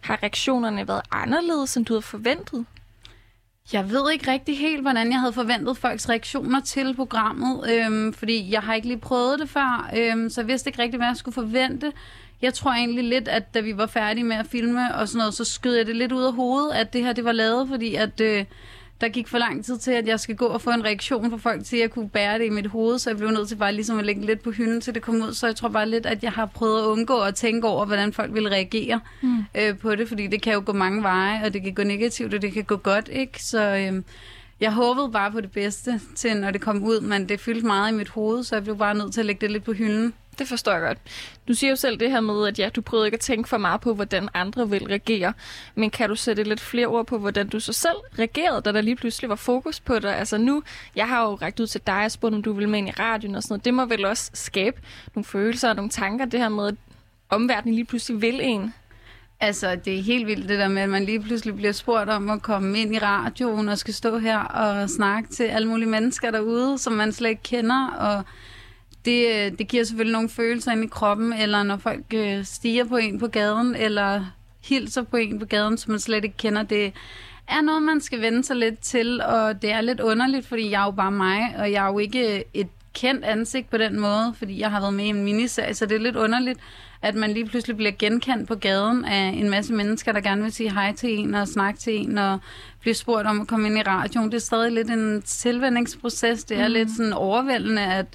Har 0.00 0.18
reaktionerne 0.22 0.88
været 0.88 1.02
anderledes, 1.10 1.76
end 1.76 1.86
du 1.86 1.92
havde 1.92 2.02
forventet? 2.02 2.66
Jeg 3.72 3.90
ved 3.90 4.12
ikke 4.12 4.30
rigtig 4.30 4.58
helt, 4.58 4.80
hvordan 4.82 5.12
jeg 5.12 5.20
havde 5.20 5.32
forventet 5.32 5.76
folks 5.76 6.08
reaktioner 6.08 6.60
til 6.60 6.94
programmet, 6.96 7.70
øhm, 7.70 8.12
fordi 8.12 8.52
jeg 8.52 8.60
har 8.60 8.74
ikke 8.74 8.88
lige 8.88 8.98
prøvet 8.98 9.38
det 9.40 9.48
før, 9.48 9.90
øhm, 9.96 10.30
så 10.30 10.40
jeg 10.40 10.48
vidste 10.48 10.68
ikke 10.68 10.82
rigtig, 10.82 10.98
hvad 10.98 11.06
jeg 11.08 11.16
skulle 11.16 11.34
forvente. 11.34 11.92
Jeg 12.42 12.54
tror 12.54 12.70
egentlig 12.70 13.04
lidt, 13.04 13.28
at 13.28 13.54
da 13.54 13.60
vi 13.60 13.76
var 13.76 13.86
færdige 13.86 14.24
med 14.24 14.36
at 14.36 14.46
filme 14.46 14.94
og 14.94 15.08
sådan 15.08 15.18
noget, 15.18 15.34
så 15.34 15.44
skød 15.44 15.74
jeg 15.74 15.86
det 15.86 15.96
lidt 15.96 16.12
ud 16.12 16.22
af 16.22 16.32
hovedet, 16.32 16.72
at 16.72 16.92
det 16.92 17.04
her 17.04 17.12
det 17.12 17.24
var 17.24 17.32
lavet, 17.32 17.68
fordi 17.68 17.94
at 17.94 18.20
øh, 18.20 18.44
der 19.00 19.08
gik 19.08 19.28
for 19.28 19.38
lang 19.38 19.64
tid 19.64 19.78
til, 19.78 19.90
at 19.90 20.06
jeg 20.06 20.20
skal 20.20 20.36
gå 20.36 20.46
og 20.46 20.60
få 20.60 20.70
en 20.70 20.84
reaktion 20.84 21.30
fra 21.30 21.36
folk 21.36 21.64
til, 21.64 21.76
at 21.76 21.82
jeg 21.82 21.90
kunne 21.90 22.08
bære 22.08 22.38
det 22.38 22.44
i 22.44 22.48
mit 22.48 22.66
hoved, 22.66 22.98
så 22.98 23.10
jeg 23.10 23.16
blev 23.16 23.30
nødt 23.30 23.48
til 23.48 23.56
bare 23.56 23.72
ligesom 23.72 23.98
at 23.98 24.06
lægge 24.06 24.26
lidt 24.26 24.42
på 24.42 24.50
hylden, 24.50 24.80
til 24.80 24.94
det 24.94 25.02
kom 25.02 25.14
ud. 25.14 25.32
Så 25.32 25.46
jeg 25.46 25.56
tror 25.56 25.68
bare 25.68 25.88
lidt, 25.88 26.06
at 26.06 26.22
jeg 26.22 26.32
har 26.32 26.46
prøvet 26.46 26.82
at 26.82 26.86
undgå 26.86 27.20
at 27.20 27.34
tænke 27.34 27.68
over, 27.68 27.86
hvordan 27.86 28.12
folk 28.12 28.34
vil 28.34 28.48
reagere 28.48 29.00
mm. 29.22 29.38
øh, 29.54 29.78
på 29.78 29.94
det, 29.94 30.08
fordi 30.08 30.26
det 30.26 30.42
kan 30.42 30.52
jo 30.52 30.62
gå 30.66 30.72
mange 30.72 31.02
veje, 31.02 31.44
og 31.44 31.54
det 31.54 31.62
kan 31.62 31.74
gå 31.74 31.82
negativt, 31.82 32.34
og 32.34 32.42
det 32.42 32.52
kan 32.52 32.64
gå 32.64 32.76
godt, 32.76 33.08
ikke? 33.12 33.44
Så 33.44 33.76
øh, 33.76 34.02
jeg 34.60 34.72
håbede 34.72 35.10
bare 35.12 35.30
på 35.30 35.40
det 35.40 35.52
bedste 35.52 36.00
til, 36.16 36.36
når 36.36 36.50
det 36.50 36.60
kom 36.60 36.82
ud, 36.84 37.00
men 37.00 37.28
det 37.28 37.40
fyldte 37.40 37.66
meget 37.66 37.92
i 37.92 37.94
mit 37.94 38.08
hoved, 38.08 38.44
så 38.44 38.56
jeg 38.56 38.62
blev 38.62 38.78
bare 38.78 38.94
nødt 38.94 39.12
til 39.14 39.20
at 39.20 39.26
lægge 39.26 39.40
det 39.40 39.50
lidt 39.50 39.64
på 39.64 39.72
hylden. 39.72 40.14
Det 40.40 40.48
forstår 40.48 40.72
jeg 40.72 40.80
godt. 40.80 40.98
Du 41.48 41.54
siger 41.54 41.70
jo 41.70 41.76
selv 41.76 42.00
det 42.00 42.10
her 42.10 42.20
med, 42.20 42.48
at 42.48 42.58
ja, 42.58 42.68
du 42.68 42.80
prøvede 42.80 43.06
ikke 43.06 43.14
at 43.14 43.20
tænke 43.20 43.48
for 43.48 43.58
meget 43.58 43.80
på, 43.80 43.94
hvordan 43.94 44.28
andre 44.34 44.70
vil 44.70 44.84
reagere. 44.86 45.32
Men 45.74 45.90
kan 45.90 46.08
du 46.08 46.14
sætte 46.14 46.42
lidt 46.42 46.60
flere 46.60 46.86
ord 46.86 47.06
på, 47.06 47.18
hvordan 47.18 47.48
du 47.48 47.60
så 47.60 47.72
selv 47.72 47.96
reagerede, 48.18 48.60
da 48.60 48.72
der 48.72 48.80
lige 48.80 48.96
pludselig 48.96 49.30
var 49.30 49.36
fokus 49.36 49.80
på 49.80 49.98
dig? 49.98 50.16
Altså 50.16 50.38
nu, 50.38 50.62
jeg 50.96 51.08
har 51.08 51.22
jo 51.22 51.34
rækket 51.34 51.60
ud 51.60 51.66
til 51.66 51.80
dig 51.86 52.04
og 52.04 52.10
spurgt, 52.10 52.34
om 52.34 52.42
du 52.42 52.52
vil 52.52 52.68
med 52.68 52.78
ind 52.78 52.88
i 52.88 52.90
radioen 52.90 53.34
og 53.34 53.42
sådan 53.42 53.52
noget. 53.52 53.64
Det 53.64 53.74
må 53.74 53.84
vel 53.84 54.04
også 54.04 54.30
skabe 54.34 54.80
nogle 55.14 55.24
følelser 55.24 55.68
og 55.68 55.76
nogle 55.76 55.90
tanker, 55.90 56.24
det 56.24 56.40
her 56.40 56.48
med, 56.48 56.68
at 56.68 56.74
omverdenen 57.28 57.74
lige 57.74 57.84
pludselig 57.84 58.22
vil 58.22 58.40
en. 58.42 58.74
Altså, 59.40 59.74
det 59.84 59.98
er 59.98 60.02
helt 60.02 60.26
vildt 60.26 60.48
det 60.48 60.58
der 60.58 60.68
med, 60.68 60.82
at 60.82 60.88
man 60.88 61.04
lige 61.04 61.20
pludselig 61.20 61.56
bliver 61.56 61.72
spurgt 61.72 62.10
om 62.10 62.30
at 62.30 62.42
komme 62.42 62.78
ind 62.78 62.94
i 62.94 62.98
radioen 62.98 63.68
og 63.68 63.78
skal 63.78 63.94
stå 63.94 64.18
her 64.18 64.38
og 64.38 64.90
snakke 64.90 65.28
til 65.28 65.44
alle 65.44 65.68
mulige 65.68 65.88
mennesker 65.88 66.30
derude, 66.30 66.78
som 66.78 66.92
man 66.92 67.12
slet 67.12 67.30
ikke 67.30 67.42
kender, 67.42 67.86
og 67.86 68.24
det, 69.04 69.26
øh, 69.28 69.58
det 69.58 69.68
giver 69.68 69.84
selvfølgelig 69.84 70.12
nogle 70.12 70.28
følelser 70.28 70.72
ind 70.72 70.84
i 70.84 70.86
kroppen, 70.86 71.32
eller 71.32 71.62
når 71.62 71.76
folk 71.76 72.04
øh, 72.14 72.44
stiger 72.44 72.84
på 72.84 72.96
en 72.96 73.18
på 73.18 73.26
gaden, 73.26 73.74
eller 73.76 74.24
hilser 74.64 75.02
på 75.02 75.16
en 75.16 75.38
på 75.38 75.46
gaden, 75.46 75.78
som 75.78 75.90
man 75.90 76.00
slet 76.00 76.24
ikke 76.24 76.36
kender. 76.36 76.62
Det 76.62 76.92
er 77.48 77.60
noget, 77.60 77.82
man 77.82 78.00
skal 78.00 78.20
vende 78.20 78.44
sig 78.44 78.56
lidt 78.56 78.80
til, 78.80 79.22
og 79.22 79.62
det 79.62 79.72
er 79.72 79.80
lidt 79.80 80.00
underligt, 80.00 80.46
fordi 80.46 80.70
jeg 80.70 80.80
er 80.80 80.84
jo 80.84 80.90
bare 80.90 81.12
mig, 81.12 81.54
og 81.58 81.72
jeg 81.72 81.84
er 81.84 81.92
jo 81.92 81.98
ikke 81.98 82.44
et 82.54 82.68
kendt 82.94 83.24
ansigt 83.24 83.70
på 83.70 83.76
den 83.76 84.00
måde, 84.00 84.34
fordi 84.38 84.60
jeg 84.60 84.70
har 84.70 84.80
været 84.80 84.94
med 84.94 85.04
i 85.04 85.08
en 85.08 85.24
miniserie, 85.24 85.74
så 85.74 85.86
det 85.86 85.94
er 85.94 86.00
lidt 86.00 86.16
underligt, 86.16 86.58
at 87.02 87.14
man 87.14 87.32
lige 87.32 87.46
pludselig 87.46 87.76
bliver 87.76 87.92
genkendt 87.98 88.48
på 88.48 88.54
gaden 88.54 89.04
af 89.04 89.34
en 89.36 89.50
masse 89.50 89.72
mennesker, 89.72 90.12
der 90.12 90.20
gerne 90.20 90.42
vil 90.42 90.52
sige 90.52 90.72
hej 90.72 90.92
til 90.92 91.18
en 91.18 91.34
og 91.34 91.48
snakke 91.48 91.80
til 91.80 91.96
en 91.96 92.18
og 92.18 92.38
blive 92.80 92.94
spurgt 92.94 93.26
om 93.26 93.40
at 93.40 93.46
komme 93.46 93.68
ind 93.68 93.78
i 93.78 93.82
radioen. 93.82 94.30
Det 94.30 94.36
er 94.36 94.40
stadig 94.40 94.72
lidt 94.72 94.90
en 94.90 95.22
tilvændingsproces. 95.22 96.44
Det 96.44 96.58
er 96.58 96.68
mm. 96.68 96.72
lidt 96.72 96.90
sådan 96.96 97.12
overvældende, 97.12 97.82
at, 97.82 98.06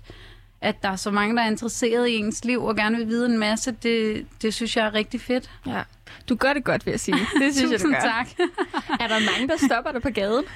at 0.61 0.83
der 0.83 0.89
er 0.89 0.95
så 0.95 1.11
mange, 1.11 1.35
der 1.35 1.41
er 1.41 1.47
interesseret 1.47 2.07
i 2.07 2.15
ens 2.15 2.45
liv 2.45 2.63
og 2.63 2.75
gerne 2.75 2.97
vil 2.97 3.07
vide 3.07 3.25
en 3.25 3.37
masse. 3.37 3.71
Det, 3.83 4.25
det 4.41 4.53
synes 4.53 4.77
jeg 4.77 4.85
er 4.85 4.93
rigtig 4.93 5.21
fedt. 5.21 5.49
Ja. 5.67 5.81
Du 6.29 6.35
gør 6.35 6.53
det 6.53 6.63
godt, 6.63 6.85
vil 6.85 6.91
jeg 6.91 6.99
sige. 6.99 7.17
Det 7.39 7.55
synes 7.55 7.71
jeg, 7.71 7.79
du 7.79 7.83
Tusind 7.83 7.93
gør. 7.93 7.99
tak. 8.01 8.27
Er 8.99 9.07
der 9.07 9.19
mange, 9.31 9.47
der 9.47 9.57
stopper 9.67 9.91
dig 9.91 10.01
på 10.01 10.09
gaden? 10.09 10.43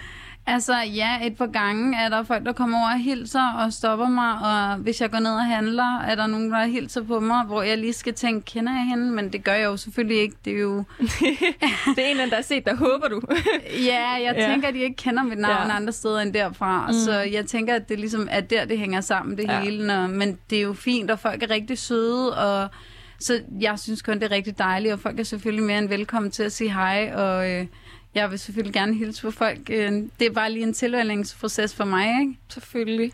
Altså 0.53 0.73
ja, 0.95 1.25
et 1.27 1.37
par 1.37 1.45
gange 1.47 1.97
er 1.97 2.09
der 2.09 2.23
folk, 2.23 2.45
der 2.45 2.53
kommer 2.53 2.79
over 2.79 2.91
og 2.91 2.99
hilser 2.99 3.53
og 3.57 3.73
stopper 3.73 4.07
mig, 4.07 4.33
og 4.33 4.77
hvis 4.77 5.01
jeg 5.01 5.11
går 5.11 5.19
ned 5.19 5.31
og 5.31 5.45
handler, 5.45 5.99
er 5.99 6.15
der 6.15 6.27
nogen, 6.27 6.51
der 6.51 6.65
hilser 6.65 7.03
på 7.03 7.19
mig, 7.19 7.45
hvor 7.45 7.61
jeg 7.61 7.77
lige 7.77 7.93
skal 7.93 8.13
tænke, 8.13 8.45
kender 8.45 8.71
jeg 8.73 8.85
hende? 8.89 9.11
Men 9.11 9.33
det 9.33 9.43
gør 9.43 9.53
jeg 9.53 9.65
jo 9.65 9.77
selvfølgelig 9.77 10.17
ikke. 10.21 10.35
Det 10.45 10.53
er 10.53 10.59
jo... 10.59 10.77
det 11.95 12.05
er 12.05 12.11
en, 12.11 12.17
der 12.29 12.35
har 12.35 12.41
set 12.41 12.65
dig, 12.65 12.75
håber 12.75 13.07
du. 13.07 13.21
Ja, 13.85 14.07
jeg 14.11 14.33
Ja. 14.37 14.49
tænker, 14.51 14.67
at 14.67 14.73
de 14.73 14.79
ikke 14.79 14.95
kender 14.95 15.23
mit 15.23 15.37
navn 15.37 15.67
Ja. 15.69 15.75
andre 15.75 15.93
steder 15.93 16.19
end 16.19 16.33
derfra. 16.33 16.87
Mm. 16.87 16.93
Så 16.93 17.19
jeg 17.19 17.45
tænker, 17.45 17.75
at 17.75 17.89
det 17.89 17.99
ligesom 17.99 18.27
er 18.31 18.41
der, 18.41 18.65
det 18.65 18.77
hænger 18.79 19.01
sammen, 19.01 19.37
det 19.37 19.43
ja. 19.43 19.61
hele. 19.61 19.87
Når, 19.87 20.07
men 20.07 20.37
det 20.49 20.57
er 20.57 20.61
jo 20.63 20.73
fint, 20.73 21.11
og 21.11 21.19
folk 21.19 21.43
er 21.43 21.49
rigtig 21.49 21.77
søde, 21.77 22.37
og 22.37 22.69
så 23.19 23.39
jeg 23.61 23.79
synes 23.79 24.01
kun, 24.01 24.15
det 24.15 24.23
er 24.23 24.31
rigtig 24.31 24.57
dejligt, 24.57 24.93
og 24.93 24.99
folk 24.99 25.19
er 25.19 25.23
selvfølgelig 25.23 25.65
mere 25.65 25.77
end 25.77 25.89
velkommen 25.89 26.31
til 26.31 26.43
at 26.43 26.51
sige 26.51 26.73
hej, 26.73 27.11
og 27.15 27.51
øh, 27.51 27.65
jeg 28.15 28.31
vil 28.31 28.39
selvfølgelig 28.39 28.73
gerne 28.73 28.93
hilse 28.93 29.21
på 29.21 29.31
folk. 29.31 29.69
Øh, 29.69 29.91
det 30.19 30.27
er 30.27 30.31
bare 30.31 30.51
lige 30.51 30.63
en 30.63 30.73
tilvændingsproces 30.73 31.75
for 31.75 31.85
mig, 31.85 32.19
ikke? 32.21 32.37
Selvfølgelig. 32.49 33.13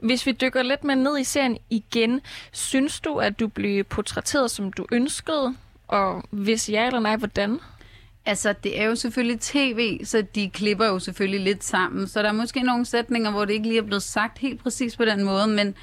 Hvis 0.00 0.26
vi 0.26 0.32
dykker 0.32 0.62
lidt 0.62 0.84
mere 0.84 0.96
ned 0.96 1.18
i 1.18 1.24
serien 1.24 1.58
igen, 1.70 2.20
synes 2.52 3.00
du, 3.00 3.16
at 3.16 3.40
du 3.40 3.48
blev 3.48 3.84
portrætteret, 3.84 4.50
som 4.50 4.72
du 4.72 4.86
ønskede? 4.92 5.54
Og 5.88 6.22
hvis 6.30 6.70
ja 6.70 6.86
eller 6.86 7.00
nej, 7.00 7.16
hvordan? 7.16 7.58
Altså, 8.26 8.52
det 8.52 8.80
er 8.80 8.84
jo 8.84 8.94
selvfølgelig 8.94 9.40
tv, 9.40 10.04
så 10.04 10.22
de 10.34 10.50
klipper 10.50 10.86
jo 10.86 10.98
selvfølgelig 10.98 11.40
lidt 11.40 11.64
sammen. 11.64 12.08
Så 12.08 12.22
der 12.22 12.28
er 12.28 12.32
måske 12.32 12.62
nogle 12.62 12.84
sætninger, 12.84 13.30
hvor 13.30 13.44
det 13.44 13.52
ikke 13.52 13.68
lige 13.68 13.78
er 13.78 13.82
blevet 13.82 14.02
sagt 14.02 14.38
helt 14.38 14.62
præcis 14.62 14.96
på 14.96 15.04
den 15.04 15.24
måde, 15.24 15.46
men 15.46 15.74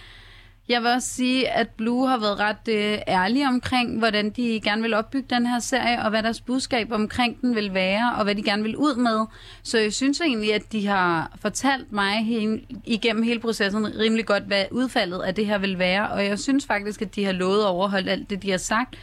jeg 0.69 0.81
vil 0.81 0.92
også 0.92 1.08
sige, 1.10 1.50
at 1.50 1.69
Blue 1.69 2.08
har 2.08 2.18
været 2.19 2.40
ret 2.40 2.68
øh, 2.69 2.98
ærlige 3.08 3.48
omkring, 3.48 3.98
hvordan 3.98 4.30
de 4.30 4.62
gerne 4.64 4.81
vil 4.81 4.94
opbygge 4.94 5.36
den 5.36 5.46
her 5.48 5.60
serie, 5.60 6.04
og 6.04 6.10
hvad 6.10 6.24
deres 6.24 6.42
budskab 6.42 6.92
omkring 6.92 7.42
den 7.42 7.56
vil 7.56 7.74
være, 7.74 8.14
og 8.18 8.24
hvad 8.24 8.36
de 8.36 8.44
gerne 8.44 8.64
vil 8.64 8.78
ud 8.78 8.96
med. 8.96 9.25
Så 9.64 9.78
jeg 9.78 9.94
synes 9.94 10.22
egentlig, 10.22 10.54
at 10.54 10.72
de 10.72 10.88
har 10.88 11.31
fortalt 11.42 11.92
mig 11.92 12.14
he- 12.14 12.81
igennem 12.86 13.24
hele 13.24 13.40
processen 13.40 14.00
rimelig 14.00 14.25
godt, 14.25 14.44
hvad 14.44 14.66
udfaldet 14.72 15.22
af 15.22 15.36
det 15.36 15.46
her 15.46 15.58
vil 15.58 15.80
være, 15.80 16.10
og 16.10 16.25
jeg 16.25 16.40
synes 16.40 16.66
faktisk, 16.66 17.02
at 17.02 17.16
de 17.16 17.25
har 17.25 17.31
lovet 17.31 17.60
at 17.60 17.68
overholde 17.68 18.12
alt 18.12 18.30
det, 18.30 18.44
de 18.44 18.52
har 18.52 18.58
sagt. 18.58 18.96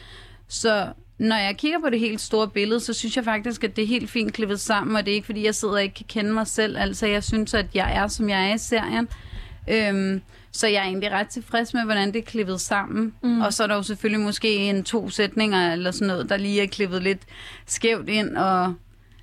Så 0.49 0.87
når 1.19 1.37
jeg 1.37 1.57
kigger 1.57 1.81
på 1.81 1.91
det 1.91 2.01
helt 2.01 2.21
store 2.21 2.49
billede, 2.49 2.81
så 2.81 2.93
synes 2.93 3.17
jeg 3.17 3.25
faktisk, 3.25 3.65
at 3.65 3.77
det 3.77 3.83
er 3.85 3.89
helt 3.89 4.11
fint 4.11 4.33
klippet 4.33 4.61
sammen, 4.61 4.97
og 4.97 5.05
det 5.07 5.11
er 5.11 5.15
ikke, 5.15 5.27
fordi 5.27 5.45
jeg 5.45 5.55
sidder 5.55 5.75
og 5.75 5.83
ikke 5.83 5.95
kan 5.95 6.07
kende 6.09 6.33
mig 6.33 6.47
selv. 6.47 6.79
Altså, 6.79 7.07
jeg 7.07 7.25
synes, 7.25 7.55
at 7.55 7.67
jeg 7.75 7.95
er, 7.97 8.09
som 8.09 8.29
jeg 8.29 8.51
er 8.51 8.55
i 8.55 8.59
serien. 8.59 9.09
Øhm, 9.69 10.23
så 10.55 10.67
jeg 10.67 10.81
er 10.81 10.85
egentlig 10.85 11.11
ret 11.11 11.29
tilfreds 11.29 11.75
med, 11.75 11.85
hvordan 11.85 12.13
det 12.13 12.17
er 12.17 12.23
klippet 12.23 12.61
sammen. 12.61 13.15
Mm. 13.23 13.41
Og 13.41 13.53
så 13.53 13.63
er 13.63 13.67
der 13.67 13.75
jo 13.75 13.83
selvfølgelig 13.83 14.25
måske 14.25 14.57
en 14.57 14.85
to 14.85 15.09
sætninger 15.09 15.73
eller 15.73 15.91
sådan 15.91 16.09
noget, 16.09 16.29
der 16.29 16.37
lige 16.37 16.63
er 16.63 16.67
klippet 16.67 17.03
lidt 17.03 17.23
skævt 17.67 18.09
ind 18.09 18.37
og 18.37 18.75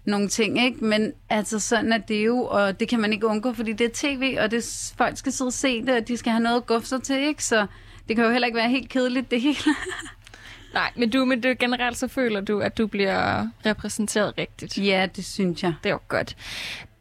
nogle 0.06 0.28
ting, 0.28 0.63
ikke? 0.66 0.86
Men 0.86 1.13
altså 1.30 1.60
sådan 1.60 1.94
er 1.94 1.97
det 1.97 2.26
jo, 2.26 2.44
og 2.44 2.80
det 2.80 2.88
kan 2.88 3.00
man 3.00 3.14
ikke 3.14 3.28
undgå, 3.28 3.54
fordi 3.54 3.73
det 3.73 3.85
er 3.85 3.92
tv, 3.94 4.38
og 4.40 4.52
det, 4.52 4.94
folk 4.97 5.18
skal 5.18 5.31
sidde 5.31 5.50
og 5.50 5.54
se 5.54 5.81
det, 5.81 5.90
og 5.90 6.07
de 6.07 6.18
skal 6.18 6.31
have 6.31 6.44
noget 6.44 6.57
at 6.57 6.66
guffe 6.66 6.88
sig 6.88 7.04
til, 7.04 7.19
ikke? 7.28 7.44
Så 7.44 7.66
det 8.07 8.16
kan 8.16 8.26
jo 8.26 8.31
heller 8.31 8.45
ikke 8.45 8.57
være 8.57 8.69
helt 8.69 8.90
kedeligt, 8.90 9.31
det 9.31 9.42
hele. 9.42 9.57
Nej, 10.73 10.92
men 10.95 11.09
du, 11.09 11.26
men 11.26 11.42
du, 11.42 11.54
generelt 11.59 11.97
så 11.97 12.07
føler 12.07 12.42
du, 12.42 12.59
at 12.59 12.78
du 12.78 12.88
bliver 12.88 13.47
repræsenteret 13.66 14.33
rigtigt. 14.38 14.78
ja, 14.78 15.07
det 15.16 15.26
synes 15.26 15.64
jeg. 15.64 15.73
Det 15.83 15.90
er 15.90 15.94
jo 15.94 16.00
godt. 16.07 16.35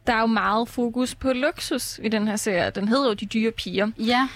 Der 0.07 0.13
er 0.13 0.19
jo 0.19 0.25
meget 0.25 0.67
fokus 0.67 1.15
på 1.15 1.33
luksus 1.33 1.99
i 2.03 2.09
den 2.09 2.27
her 2.27 2.35
serie. 2.35 2.69
Den 2.75 2.87
hedder 2.87 3.07
jo 3.07 3.13
De 3.13 3.25
Dyre 3.25 3.51
Piger. 3.51 3.91
Ja, 3.97 4.27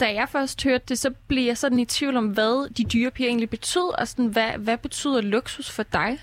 Da 0.00 0.14
jeg 0.14 0.28
først 0.28 0.64
hørte 0.64 0.84
det, 0.88 0.98
så 0.98 1.10
blev 1.26 1.44
jeg 1.44 1.58
sådan 1.58 1.78
i 1.78 1.84
tvivl 1.84 2.16
om, 2.16 2.26
hvad 2.26 2.70
De 2.74 2.84
Dyre 2.84 3.10
Piger 3.10 3.28
egentlig 3.28 3.50
betyder. 3.50 3.92
Og 3.98 4.08
sådan, 4.08 4.26
hvad, 4.26 4.50
hvad 4.58 4.78
betyder 4.78 5.20
luksus 5.20 5.70
for 5.70 5.82
dig? 5.82 6.18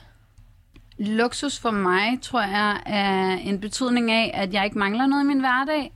Luksus 0.97 1.59
for 1.59 1.71
mig, 1.71 2.21
tror 2.21 2.41
jeg, 2.41 2.81
er 2.85 3.37
en 3.37 3.59
betydning 3.59 4.11
af, 4.11 4.31
at 4.33 4.53
jeg 4.53 4.65
ikke 4.65 4.77
mangler 4.79 5.05
noget 5.05 5.23
i 5.23 5.27
min 5.27 5.39
hverdag, 5.39 5.93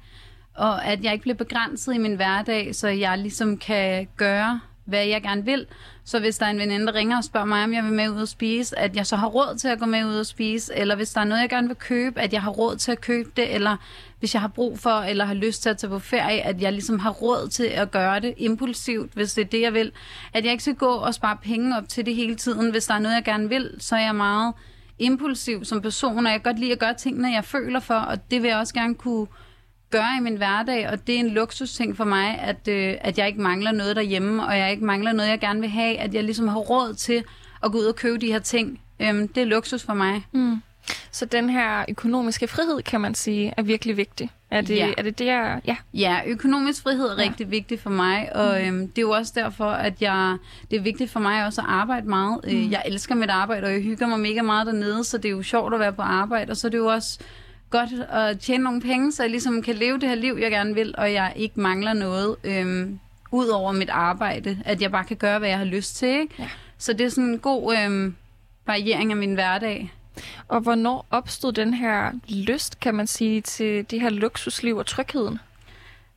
og 0.55 0.85
at 0.85 1.03
jeg 1.03 1.13
ikke 1.13 1.21
bliver 1.21 1.35
begrænset 1.35 1.93
i 1.93 1.97
min 1.97 2.15
hverdag, 2.15 2.75
så 2.75 2.87
jeg 2.87 3.17
ligesom 3.17 3.57
kan 3.57 4.07
gøre, 4.17 4.59
hvad 4.85 5.05
jeg 5.05 5.21
gerne 5.21 5.45
vil. 5.45 5.65
Så 6.03 6.19
hvis 6.19 6.37
der 6.37 6.45
er 6.45 6.49
en 6.49 6.59
veninde, 6.59 6.85
der 6.85 6.95
ringer 6.95 7.17
og 7.17 7.23
spørger 7.23 7.45
mig, 7.45 7.63
om 7.63 7.73
jeg 7.73 7.83
vil 7.83 7.93
med 7.93 8.09
ud 8.09 8.21
og 8.21 8.27
spise, 8.27 8.79
at 8.79 8.95
jeg 8.95 9.07
så 9.07 9.15
har 9.15 9.27
råd 9.27 9.57
til 9.57 9.67
at 9.67 9.79
gå 9.79 9.85
med 9.85 10.05
ud 10.05 10.15
og 10.15 10.25
spise, 10.25 10.75
eller 10.75 10.95
hvis 10.95 11.09
der 11.09 11.21
er 11.21 11.25
noget, 11.25 11.41
jeg 11.41 11.49
gerne 11.49 11.67
vil 11.67 11.77
købe, 11.77 12.21
at 12.21 12.33
jeg 12.33 12.41
har 12.41 12.51
råd 12.51 12.75
til 12.75 12.91
at 12.91 13.01
købe 13.01 13.29
det, 13.37 13.55
eller 13.55 13.77
hvis 14.19 14.33
jeg 14.33 14.41
har 14.41 14.47
brug 14.47 14.79
for, 14.79 14.89
eller 14.89 15.25
har 15.25 15.33
lyst 15.33 15.61
til 15.61 15.69
at 15.69 15.77
tage 15.77 15.89
på 15.89 15.99
ferie, 15.99 16.41
at 16.41 16.61
jeg 16.61 16.71
ligesom 16.71 16.99
har 16.99 17.11
råd 17.11 17.47
til 17.47 17.63
at 17.63 17.91
gøre 17.91 18.19
det 18.19 18.33
impulsivt, 18.37 19.13
hvis 19.13 19.33
det 19.33 19.41
er 19.41 19.49
det, 19.49 19.61
jeg 19.61 19.73
vil. 19.73 19.91
At 20.33 20.43
jeg 20.43 20.51
ikke 20.51 20.63
skal 20.63 20.75
gå 20.75 20.91
og 20.91 21.13
spare 21.13 21.37
penge 21.43 21.77
op 21.77 21.89
til 21.89 22.05
det 22.05 22.15
hele 22.15 22.35
tiden. 22.35 22.71
Hvis 22.71 22.85
der 22.85 22.93
er 22.93 22.99
noget, 22.99 23.15
jeg 23.15 23.23
gerne 23.23 23.49
vil, 23.49 23.75
så 23.79 23.95
er 23.95 24.01
jeg 24.01 24.15
meget 24.15 24.53
impulsiv 24.99 25.65
som 25.65 25.81
person, 25.81 26.25
og 26.25 26.31
jeg 26.31 26.41
kan 26.41 26.51
godt 26.53 26.59
lide 26.59 26.71
at 26.71 26.79
gøre 26.79 26.93
tingene, 26.93 27.33
jeg 27.33 27.45
føler 27.45 27.79
for, 27.79 27.95
og 27.95 28.31
det 28.31 28.41
vil 28.41 28.47
jeg 28.47 28.57
også 28.57 28.73
gerne 28.73 28.95
kunne 28.95 29.27
gøre 29.91 30.09
i 30.19 30.21
min 30.21 30.35
hverdag, 30.35 30.89
og 30.89 31.07
det 31.07 31.15
er 31.15 31.19
en 31.19 31.29
luksusting 31.29 31.97
for 31.97 32.03
mig, 32.03 32.39
at, 32.39 32.67
øh, 32.67 32.93
at 33.01 33.17
jeg 33.17 33.27
ikke 33.27 33.41
mangler 33.41 33.71
noget 33.71 33.95
derhjemme, 33.95 34.45
og 34.45 34.57
jeg 34.57 34.71
ikke 34.71 34.85
mangler 34.85 35.11
noget, 35.13 35.29
jeg 35.29 35.39
gerne 35.39 35.59
vil 35.61 35.69
have, 35.69 35.97
at 35.97 36.13
jeg 36.13 36.23
ligesom 36.23 36.47
har 36.47 36.57
råd 36.57 36.93
til 36.93 37.23
at 37.63 37.71
gå 37.71 37.77
ud 37.77 37.83
og 37.85 37.95
købe 37.95 38.17
de 38.17 38.27
her 38.27 38.39
ting. 38.39 38.81
Øhm, 38.99 39.27
det 39.27 39.41
er 39.41 39.45
luksus 39.45 39.83
for 39.83 39.93
mig. 39.93 40.25
Mm. 40.31 40.61
Så 41.11 41.25
den 41.25 41.49
her 41.49 41.85
økonomiske 41.89 42.47
frihed, 42.47 42.81
kan 42.81 43.01
man 43.01 43.15
sige, 43.15 43.53
er 43.57 43.61
virkelig 43.61 43.97
vigtig. 43.97 44.29
Er 44.51 44.61
det, 44.61 44.75
Ja. 44.75 44.91
er 44.97 45.01
det 45.03 45.19
der? 45.19 45.59
Ja. 45.65 45.75
Ja, 45.93 46.19
økonomisk 46.27 46.83
frihed 46.83 47.05
er 47.09 47.15
Ja. 47.17 47.23
rigtig 47.29 47.51
vigtigt 47.51 47.81
for 47.81 47.89
mig, 47.89 48.35
og 48.35 48.65
øhm, 48.67 48.79
det 48.87 48.97
er 48.97 49.01
jo 49.01 49.09
også 49.11 49.31
derfor, 49.35 49.65
at 49.65 50.01
jeg, 50.01 50.37
det 50.71 50.77
er 50.77 50.81
vigtigt 50.81 51.11
for 51.11 51.19
mig 51.19 51.45
også 51.45 51.61
at 51.61 51.67
arbejde 51.69 52.07
meget. 52.09 52.39
Mm. 52.43 52.49
Øh, 52.49 52.71
jeg 52.71 52.81
elsker 52.85 53.15
mit 53.15 53.29
arbejde, 53.29 53.65
og 53.67 53.73
jeg 53.73 53.81
hygger 53.81 54.07
mig 54.07 54.19
mega 54.19 54.41
meget 54.41 54.67
dernede, 54.67 55.03
så 55.03 55.17
det 55.17 55.25
er 55.25 55.29
jo 55.33 55.43
sjovt 55.43 55.73
at 55.73 55.79
være 55.79 55.93
på 55.93 56.01
arbejde, 56.01 56.51
og 56.51 56.57
så 56.57 56.67
er 56.67 56.69
det 56.69 56.77
jo 56.77 56.85
også 56.87 57.19
godt 57.71 57.89
at 58.09 58.39
tjene 58.39 58.63
nogle 58.63 58.81
penge, 58.81 59.11
så 59.11 59.23
jeg 59.23 59.29
ligesom 59.29 59.61
kan 59.61 59.75
leve 59.75 59.99
det 59.99 60.09
her 60.09 60.15
liv, 60.15 60.37
jeg 60.41 60.51
gerne 60.51 60.73
vil, 60.73 60.95
og 60.97 61.13
jeg 61.13 61.33
ikke 61.35 61.59
mangler 61.59 61.93
noget 61.93 62.35
øhm, 62.43 62.99
ud 63.31 63.47
over 63.47 63.71
mit 63.71 63.89
arbejde, 63.89 64.59
at 64.65 64.81
jeg 64.81 64.91
bare 64.91 65.03
kan 65.03 65.17
gøre, 65.17 65.39
hvad 65.39 65.49
jeg 65.49 65.57
har 65.57 65.65
lyst 65.65 65.95
til. 65.95 66.07
Ikke? 66.07 66.35
Ja. 66.39 66.49
Så 66.77 66.93
det 66.93 67.05
er 67.05 67.09
sådan 67.09 67.29
en 67.29 67.39
god 67.39 67.77
øhm, 67.77 68.15
variering 68.67 69.11
af 69.11 69.17
min 69.17 69.33
hverdag. 69.33 69.93
Og 70.47 70.61
hvornår 70.61 71.05
opstod 71.11 71.51
den 71.51 71.73
her 71.73 72.11
lyst, 72.29 72.79
kan 72.79 72.95
man 72.95 73.07
sige, 73.07 73.41
til 73.41 73.91
det 73.91 74.01
her 74.01 74.09
luksusliv 74.09 74.77
og 74.77 74.85
trygheden? 74.85 75.39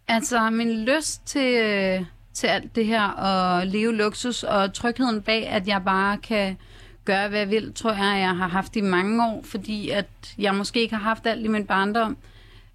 Altså, 0.09 0.51
min 0.51 0.85
lyst 0.85 1.27
til, 1.27 1.55
øh, 1.55 2.05
til 2.35 2.47
alt 2.47 2.77
det 2.77 2.87
her 2.87 3.21
at 3.21 3.67
leve 3.67 3.95
luksus 3.95 4.43
og 4.43 4.75
trygheden 4.75 5.23
bag, 5.23 5.47
at 5.49 5.69
jeg 5.69 5.85
bare 5.85 6.17
kan 6.17 6.57
gøre, 7.05 7.29
hvad 7.29 7.39
jeg 7.39 7.51
vil, 7.51 7.75
tror 7.75 7.91
jeg, 7.91 8.21
jeg 8.21 8.37
har 8.37 8.49
haft 8.49 8.77
i 8.77 8.81
mange 8.81 9.25
år, 9.25 9.41
fordi 9.45 9.91
at 9.91 10.07
jeg 10.39 10.55
måske 10.55 10.81
ikke 10.81 10.95
har 10.95 11.03
haft 11.03 11.27
alt 11.27 11.45
i 11.45 11.49
min 11.49 11.67
barndom. 11.67 12.17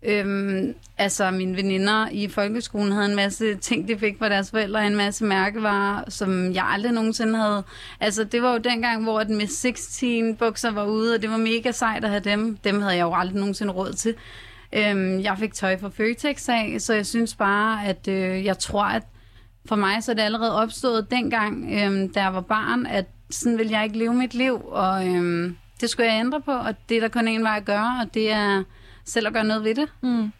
Øhm, 0.03 0.75
altså, 0.97 1.31
mine 1.31 1.55
veninder 1.55 2.07
i 2.11 2.27
folkeskolen 2.27 2.91
havde 2.91 3.09
en 3.09 3.15
masse 3.15 3.55
ting, 3.55 3.87
de 3.87 3.97
fik 3.99 4.17
fra 4.17 4.29
deres 4.29 4.51
forældre, 4.51 4.87
en 4.87 4.95
masse 4.95 5.25
mærkevarer, 5.25 6.09
som 6.09 6.53
jeg 6.53 6.65
aldrig 6.65 6.91
nogensinde 6.91 7.39
havde. 7.39 7.63
Altså, 7.99 8.23
det 8.23 8.41
var 8.41 8.51
jo 8.51 8.57
dengang, 8.57 9.03
hvor 9.03 9.23
den 9.23 9.37
med 9.37 9.47
16 9.47 10.35
bukser 10.35 10.71
var 10.71 10.85
ude, 10.85 11.15
og 11.15 11.21
det 11.21 11.29
var 11.29 11.37
mega 11.37 11.71
sejt 11.71 12.03
at 12.03 12.09
have 12.09 12.19
dem. 12.19 12.57
Dem 12.57 12.81
havde 12.81 12.95
jeg 12.95 13.03
jo 13.03 13.15
aldrig 13.15 13.37
nogensinde 13.37 13.73
råd 13.73 13.93
til. 13.93 14.15
Øhm, 14.73 15.19
jeg 15.19 15.35
fik 15.39 15.53
tøj 15.53 15.77
fra 15.79 15.89
Føtex 15.89 16.49
af, 16.49 16.75
så 16.79 16.93
jeg 16.93 17.05
synes 17.05 17.35
bare, 17.35 17.85
at 17.85 18.07
øh, 18.07 18.45
jeg 18.45 18.59
tror, 18.59 18.83
at 18.83 19.03
for 19.65 19.75
mig 19.75 20.03
så 20.03 20.11
er 20.11 20.15
det 20.15 20.21
allerede 20.21 20.61
opstået 20.61 21.11
dengang, 21.11 21.69
øhm, 21.73 22.13
da 22.13 22.21
jeg 22.21 22.33
var 22.33 22.41
barn, 22.41 22.85
at 22.85 23.05
sådan 23.29 23.57
vil 23.57 23.67
jeg 23.69 23.83
ikke 23.83 23.97
leve 23.97 24.13
mit 24.13 24.33
liv, 24.33 24.61
og 24.65 25.07
øhm, 25.07 25.57
det 25.81 25.89
skulle 25.89 26.11
jeg 26.11 26.19
ændre 26.19 26.41
på, 26.41 26.51
og 26.51 26.75
det 26.89 26.97
er 26.97 27.01
der 27.01 27.07
kun 27.07 27.27
en 27.27 27.43
vej 27.43 27.57
at 27.57 27.65
gøre, 27.65 27.93
og 28.01 28.13
det 28.13 28.31
er 28.31 28.63
selv 29.05 29.27
at 29.27 29.33
gøre 29.33 29.43
noget 29.43 29.63
ved 29.63 29.75
det. 29.75 29.87
Mm. 30.01 30.31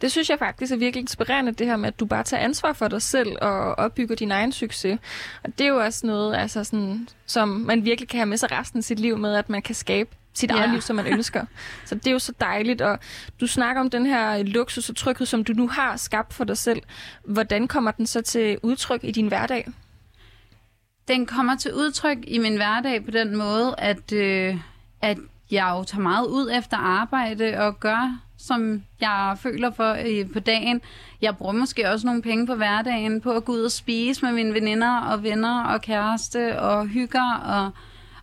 Det 0.00 0.10
synes 0.12 0.30
jeg 0.30 0.38
faktisk 0.38 0.72
er 0.72 0.76
virkelig 0.76 1.00
inspirerende, 1.00 1.52
det 1.52 1.66
her 1.66 1.76
med, 1.76 1.86
at 1.88 2.00
du 2.00 2.06
bare 2.06 2.22
tager 2.22 2.42
ansvar 2.44 2.72
for 2.72 2.88
dig 2.88 3.02
selv 3.02 3.36
og 3.40 3.78
opbygger 3.78 4.16
din 4.16 4.30
egen 4.30 4.52
succes. 4.52 4.98
Og 5.44 5.58
det 5.58 5.64
er 5.64 5.68
jo 5.68 5.76
også 5.80 6.06
noget, 6.06 6.36
altså 6.36 6.64
sådan, 6.64 7.08
som 7.26 7.48
man 7.48 7.84
virkelig 7.84 8.08
kan 8.08 8.18
have 8.18 8.26
med 8.26 8.36
sig 8.36 8.52
resten 8.52 8.78
af 8.78 8.84
sit 8.84 8.98
liv 9.00 9.18
med, 9.18 9.34
at 9.34 9.50
man 9.50 9.62
kan 9.62 9.74
skabe 9.74 10.10
sit 10.34 10.50
eget 10.50 10.66
Ja. 10.68 10.72
liv, 10.72 10.80
som 10.80 10.96
man 10.96 11.06
ønsker. 11.06 11.44
Så 11.86 11.94
det 11.94 12.06
er 12.06 12.10
jo 12.10 12.18
så 12.18 12.32
dejligt, 12.40 12.80
og 12.80 12.98
du 13.40 13.46
snakker 13.46 13.80
om 13.80 13.90
den 13.90 14.06
her 14.06 14.42
luksus 14.42 14.88
og 14.88 14.96
tryghed, 14.96 15.26
som 15.26 15.44
du 15.44 15.52
nu 15.52 15.68
har 15.68 15.96
skabt 15.96 16.34
for 16.34 16.44
dig 16.44 16.58
selv. 16.58 16.82
Hvordan 17.24 17.68
kommer 17.68 17.90
den 17.90 18.06
så 18.06 18.20
til 18.20 18.58
udtryk 18.62 19.00
i 19.04 19.10
din 19.10 19.28
hverdag? 19.28 19.68
Den 21.08 21.26
kommer 21.26 21.56
til 21.56 21.74
udtryk 21.74 22.18
i 22.26 22.38
min 22.38 22.56
hverdag 22.56 23.04
på 23.04 23.10
den 23.10 23.36
måde, 23.36 23.74
at, 23.78 24.12
øh, 24.12 24.56
at 25.00 25.18
jeg 25.50 25.74
jo 25.78 25.84
tager 25.84 26.02
meget 26.02 26.26
ud 26.26 26.50
efter 26.58 26.76
arbejde 26.76 27.58
og 27.58 27.80
gør, 27.80 28.20
som 28.38 28.82
jeg 29.00 29.36
føler 29.40 29.70
for 29.70 29.96
øh, 30.06 30.32
på 30.32 30.40
dagen. 30.40 30.80
Jeg 31.22 31.36
bruger 31.36 31.52
måske 31.52 31.90
også 31.90 32.06
nogle 32.06 32.22
penge 32.22 32.46
på 32.46 32.54
hverdagen 32.54 33.20
på 33.20 33.32
at 33.32 33.44
gå 33.44 33.52
ud 33.52 33.62
og 33.62 33.70
spise 33.70 34.24
med 34.24 34.32
mine 34.32 34.54
veninder 34.54 35.00
og 35.00 35.22
venner 35.22 35.64
og 35.64 35.80
kæreste 35.80 36.60
og 36.60 36.86
hygger. 36.86 37.34
Og, 37.34 37.70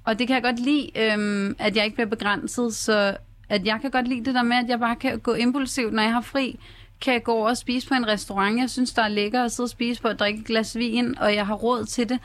og 0.04 0.20
det 0.20 0.28
kan 0.28 0.34
jeg 0.34 0.44
godt 0.44 0.60
lide, 0.60 0.90
øh, 0.96 1.56
at 1.60 1.76
jeg 1.76 1.86
ikke 1.86 1.96
bliver 1.96 2.10
begrænset. 2.10 2.76
Så 2.76 3.18
at 3.50 3.66
jeg 3.66 3.82
kan 3.82 3.92
godt 3.92 4.08
lide 4.08 4.26
det 4.26 4.36
der 4.36 4.44
med, 4.44 4.58
at 4.58 4.70
jeg 4.70 4.80
bare 4.80 4.96
kan 4.96 5.20
gå 5.20 5.34
impulsivt, 5.34 5.94
når 5.94 6.04
jeg 6.04 6.14
har 6.14 6.22
fri. 6.22 6.60
Kan 7.02 7.14
jeg 7.14 7.24
gå 7.24 7.34
over 7.34 7.50
og 7.50 7.58
spise 7.58 7.88
på 7.88 7.94
en 7.94 8.08
restaurant, 8.08 8.60
jeg 8.60 8.70
synes, 8.70 8.94
der 8.94 9.02
er 9.02 9.08
lækker 9.08 9.44
at 9.44 9.52
sidde 9.52 9.66
og 9.66 9.70
spise 9.70 10.02
på 10.02 10.08
og 10.08 10.20
drikke 10.20 10.40
et 10.40 10.46
glas 10.46 10.78
vin, 10.78 11.18
og 11.18 11.36
jeg 11.36 11.48
har 11.48 11.56
råd 11.56 11.86
til 11.86 12.10
det. 12.10 12.20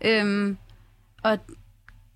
Øhm, 0.00 0.56
og 1.22 1.38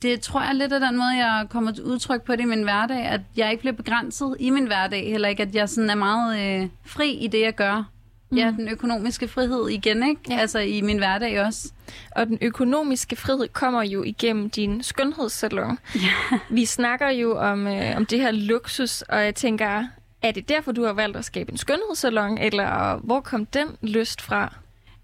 det 0.03 0.21
tror 0.21 0.43
jeg 0.43 0.55
lidt 0.55 0.73
af 0.73 0.81
den 0.81 0.97
måde, 0.97 1.17
jeg 1.17 1.47
kommer 1.51 1.73
til 1.73 1.85
udtryk 1.85 2.23
på 2.23 2.33
det 2.33 2.41
i 2.41 2.45
min 2.45 2.63
hverdag, 2.63 3.07
at 3.07 3.21
jeg 3.37 3.51
ikke 3.51 3.61
bliver 3.61 3.77
begrænset 3.77 4.37
i 4.41 4.51
min 4.51 4.67
hverdag, 4.67 5.11
heller 5.11 5.29
ikke, 5.29 5.43
at 5.43 5.55
jeg 5.55 5.69
sådan 5.69 5.91
er 5.91 5.95
meget 5.95 6.61
øh, 6.63 6.69
fri 6.87 7.11
i 7.11 7.27
det, 7.27 7.41
jeg 7.41 7.55
gør. 7.55 7.85
Mm. 8.31 8.37
Ja, 8.37 8.55
den 8.59 8.69
økonomiske 8.69 9.29
frihed 9.29 9.69
igen, 9.69 10.09
ikke? 10.09 10.21
Ja. 10.31 10.39
Altså 10.39 10.59
i 10.59 10.81
min 10.81 10.99
hverdag 10.99 11.41
også. 11.43 11.73
Og 12.11 12.27
den 12.27 12.39
økonomiske 12.41 13.17
frihed 13.17 13.49
kommer 13.53 13.83
jo 13.83 14.03
igennem 14.03 14.51
din 14.51 14.83
skønhedssalon. 14.83 15.79
Ja. 15.95 16.39
Vi 16.51 16.65
snakker 16.65 17.09
jo 17.09 17.39
om, 17.39 17.67
øh, 17.67 17.97
om 17.97 18.07
det 18.07 18.21
her 18.21 18.31
luksus, 18.31 19.03
og 19.03 19.25
jeg 19.25 19.35
tænker, 19.35 19.85
er 20.23 20.31
det 20.31 20.49
derfor, 20.49 20.73
du 20.73 20.85
har 20.85 20.93
valgt 20.93 21.17
at 21.17 21.25
skabe 21.25 21.53
en 21.53 21.59
skønhedssalon, 21.59 22.39
eller 22.39 22.97
hvor 22.97 23.21
kom 23.21 23.47
den 23.47 23.69
lyst 23.83 24.23
fra? 24.23 24.55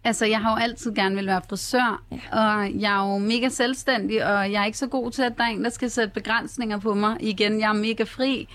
Altså, 0.06 0.26
jeg 0.26 0.38
har 0.40 0.50
jo 0.50 0.56
altid 0.62 0.94
gerne 0.94 1.14
vil 1.14 1.26
være 1.26 1.40
frisør, 1.48 2.02
Ja. 2.12 2.16
og 2.40 2.80
jeg 2.80 2.92
er 2.96 3.12
jo 3.12 3.18
mega 3.18 3.48
selvstændig, 3.48 4.24
og 4.26 4.52
jeg 4.52 4.60
er 4.62 4.64
ikke 4.66 4.78
så 4.78 4.86
god 4.86 5.10
til, 5.10 5.22
at 5.22 5.32
der 5.38 5.44
er 5.44 5.48
en, 5.48 5.64
der 5.64 5.70
skal 5.70 5.90
sætte 5.90 6.14
begrænsninger 6.14 6.78
på 6.78 6.94
mig. 6.94 7.16
Igen, 7.20 7.60
jeg 7.60 7.68
er 7.68 7.72
mega 7.72 8.02
fri. 8.02 8.48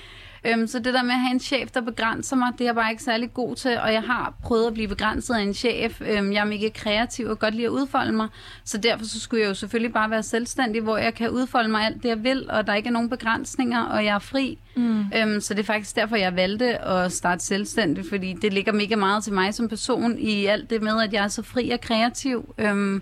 Øhm, 0.44 0.68
så 0.68 0.80
det 0.80 0.94
der 0.94 1.04
med 1.04 1.12
at 1.12 1.20
have 1.20 1.32
en 1.32 1.40
chef, 1.40 1.72
der 1.72 1.82
begrænser 1.82 2.36
mig, 2.36 2.48
det 2.54 2.62
er 2.62 2.66
jeg 2.66 2.76
bare 2.76 2.92
ikke 2.92 3.04
særlig 3.04 3.34
god 3.34 3.56
til, 3.56 3.78
og 3.78 3.94
jeg 3.94 4.02
har 4.02 4.34
prøvet 4.44 4.68
at 4.68 4.74
blive 4.74 4.88
begrænset 4.88 5.34
af 5.34 5.42
en 5.42 5.54
chef. 5.54 6.02
Øhm, 6.02 6.34
jeg 6.34 6.40
er 6.42 6.46
mega 6.46 6.70
kreativ 6.70 7.28
og 7.28 7.40
godt 7.40 7.56
lide 7.56 7.66
at 7.66 7.72
udfolde 7.72 8.12
mig, 8.12 8.28
så 8.64 8.78
derfor 8.78 9.06
så 9.06 9.20
skulle 9.20 9.42
jeg 9.42 9.50
jo 9.50 9.54
selvfølgelig 9.54 9.94
bare 9.94 10.10
være 10.10 10.24
selvstændig, 10.24 10.82
hvor 10.82 10.98
jeg 10.98 11.14
kan 11.14 11.30
udfolde 11.30 11.70
mig 11.70 11.86
alt 11.86 12.04
det, 12.04 12.10
jeg 12.10 12.24
vil, 12.24 12.50
og 12.50 12.68
der 12.68 12.74
ikke 12.74 12.88
er 12.88 12.94
nogen 12.94 13.10
begrænsninger, 13.10 13.82
og 13.82 14.06
jeg 14.06 14.16
er 14.16 14.20
fri. 14.20 14.58
Mm. 14.76 15.06
Øhm, 15.16 15.42
så 15.42 15.54
det 15.54 15.60
er 15.60 15.66
faktisk 15.66 15.96
derfor, 15.96 16.16
jeg 16.16 16.36
valgte 16.36 16.78
at 16.78 17.12
starte 17.12 17.46
selvstændig, 17.46 18.06
fordi 18.10 18.34
det 18.34 18.54
ligger 18.54 18.72
mega 18.72 18.96
meget 18.96 19.24
til 19.24 19.34
mig 19.34 19.54
som 19.54 19.68
person 19.68 20.18
i 20.18 20.46
alt 20.46 20.70
det 20.70 20.82
med, 20.82 21.02
at 21.04 21.14
jeg 21.14 21.24
er 21.24 21.28
så 21.28 21.44
fri 21.44 21.70
og 21.70 21.82
kreativ. 21.82 22.56
Øhm, 22.58 23.02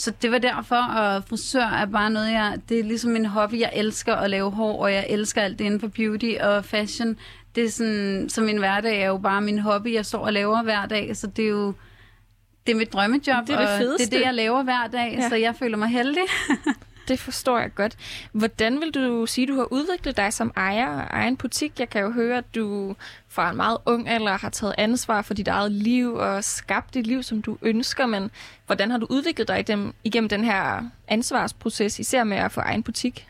så 0.00 0.12
det 0.22 0.30
var 0.30 0.38
derfor, 0.38 0.76
og 0.76 1.24
frisør 1.24 1.60
er 1.60 1.86
bare 1.86 2.10
noget, 2.10 2.32
jeg, 2.32 2.58
det 2.68 2.80
er 2.80 2.84
ligesom 2.84 3.16
en 3.16 3.26
hobby. 3.26 3.60
Jeg 3.60 3.70
elsker 3.74 4.16
at 4.16 4.30
lave 4.30 4.50
hår, 4.50 4.82
og 4.82 4.92
jeg 4.92 5.06
elsker 5.08 5.42
alt 5.42 5.58
det 5.58 5.64
inden 5.64 5.80
for 5.80 5.88
beauty 5.88 6.32
og 6.40 6.64
fashion. 6.64 7.16
Det 7.54 7.64
er 7.64 7.70
sådan, 7.70 8.26
så 8.28 8.40
min 8.40 8.58
hverdag 8.58 9.02
er 9.02 9.06
jo 9.06 9.18
bare 9.18 9.40
min 9.40 9.58
hobby, 9.58 9.94
jeg 9.94 10.06
står 10.06 10.18
og 10.18 10.32
laver 10.32 10.62
hver 10.62 10.86
dag, 10.86 11.16
så 11.16 11.26
det 11.26 11.44
er 11.44 11.48
jo 11.48 11.74
det 12.66 12.72
er 12.72 12.76
mit 12.76 12.92
drømmejob, 12.92 13.46
Det 13.46 13.54
er 13.54 13.78
det 13.78 13.92
og 13.92 13.98
det 13.98 14.06
er 14.06 14.10
det, 14.10 14.20
jeg 14.20 14.34
laver 14.34 14.62
hver 14.62 14.86
dag, 14.86 15.16
ja. 15.18 15.28
så 15.28 15.36
jeg 15.36 15.54
føler 15.56 15.76
mig 15.76 15.88
heldig. 15.88 16.22
Det 17.08 17.18
forstår 17.18 17.58
jeg 17.58 17.74
godt. 17.74 17.96
Hvordan 18.32 18.80
vil 18.80 18.90
du 18.94 19.26
sige, 19.26 19.46
du 19.46 19.54
har 19.54 19.72
udviklet 19.72 20.16
dig 20.16 20.32
som 20.32 20.52
ejer 20.56 21.00
af 21.00 21.06
egen 21.10 21.36
butik? 21.36 21.80
Jeg 21.80 21.90
kan 21.90 22.02
jo 22.02 22.10
høre, 22.10 22.38
at 22.38 22.54
du 22.54 22.96
fra 23.28 23.50
en 23.50 23.56
meget 23.56 23.78
ung 23.86 24.08
alder 24.08 24.38
har 24.38 24.50
taget 24.50 24.74
ansvar 24.78 25.22
for 25.22 25.34
dit 25.34 25.48
eget 25.48 25.72
liv 25.72 26.14
og 26.14 26.44
skabt 26.44 26.94
det 26.94 27.06
liv, 27.06 27.22
som 27.22 27.42
du 27.42 27.58
ønsker, 27.62 28.06
men 28.06 28.30
hvordan 28.66 28.90
har 28.90 28.98
du 28.98 29.06
udviklet 29.10 29.48
dig 29.48 29.64
igennem 30.04 30.28
den 30.28 30.44
her 30.44 30.82
ansvarsproces, 31.08 31.98
især 31.98 32.24
med 32.24 32.36
at 32.36 32.52
få 32.52 32.60
egen 32.60 32.82
butik? 32.82 33.29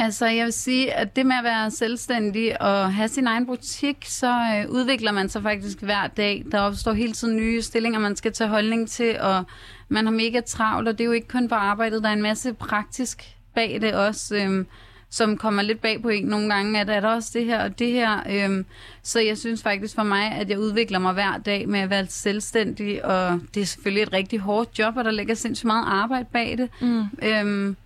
Altså, 0.00 0.26
jeg 0.26 0.44
vil 0.44 0.52
sige, 0.52 0.92
at 0.92 1.16
det 1.16 1.26
med 1.26 1.36
at 1.36 1.44
være 1.44 1.70
selvstændig 1.70 2.62
og 2.62 2.94
have 2.94 3.08
sin 3.08 3.26
egen 3.26 3.46
butik, 3.46 3.96
så 4.04 4.30
øh, 4.54 4.70
udvikler 4.70 5.12
man 5.12 5.28
sig 5.28 5.42
faktisk 5.42 5.80
hver 5.82 6.06
dag. 6.06 6.44
Der 6.52 6.60
opstår 6.60 6.92
hele 6.92 7.12
tiden 7.12 7.36
nye 7.36 7.62
stillinger, 7.62 8.00
man 8.00 8.16
skal 8.16 8.32
tage 8.32 8.50
holdning 8.50 8.88
til, 8.88 9.20
og 9.20 9.44
man 9.88 10.04
har 10.06 10.12
mega 10.12 10.40
travlt, 10.40 10.88
og 10.88 10.98
det 10.98 11.04
er 11.04 11.06
jo 11.06 11.12
ikke 11.12 11.28
kun 11.28 11.48
på 11.48 11.54
arbejdet. 11.54 12.02
Der 12.02 12.08
er 12.08 12.12
en 12.12 12.22
masse 12.22 12.52
praktisk 12.54 13.36
bag 13.54 13.78
det 13.80 13.94
også, 13.94 14.36
øhm, 14.36 14.66
som 15.10 15.36
kommer 15.36 15.62
lidt 15.62 15.80
bag 15.80 16.02
på 16.02 16.08
en 16.08 16.24
nogle 16.24 16.54
gange, 16.54 16.80
at 16.80 16.90
er 16.90 17.00
der 17.00 17.08
også 17.08 17.30
det 17.34 17.44
her 17.44 17.64
og 17.64 17.78
det 17.78 17.92
her. 17.92 18.20
Øhm, 18.30 18.66
så 19.02 19.20
jeg 19.20 19.38
synes 19.38 19.62
faktisk 19.62 19.94
for 19.94 20.02
mig, 20.02 20.32
at 20.32 20.50
jeg 20.50 20.58
udvikler 20.58 20.98
mig 20.98 21.12
hver 21.12 21.38
dag 21.38 21.68
med 21.68 21.80
at 21.80 21.90
være 21.90 22.06
selvstændig, 22.08 23.04
og 23.04 23.40
det 23.54 23.62
er 23.62 23.66
selvfølgelig 23.66 24.02
et 24.02 24.12
rigtig 24.12 24.38
hårdt 24.38 24.78
job, 24.78 24.96
og 24.96 25.04
der 25.04 25.10
ligger 25.10 25.34
sindssygt 25.34 25.66
meget 25.66 25.84
arbejde 25.86 26.26
bag 26.32 26.58
det. 26.58 26.70
Mm. 26.80 27.04
Øhm, 27.22 27.76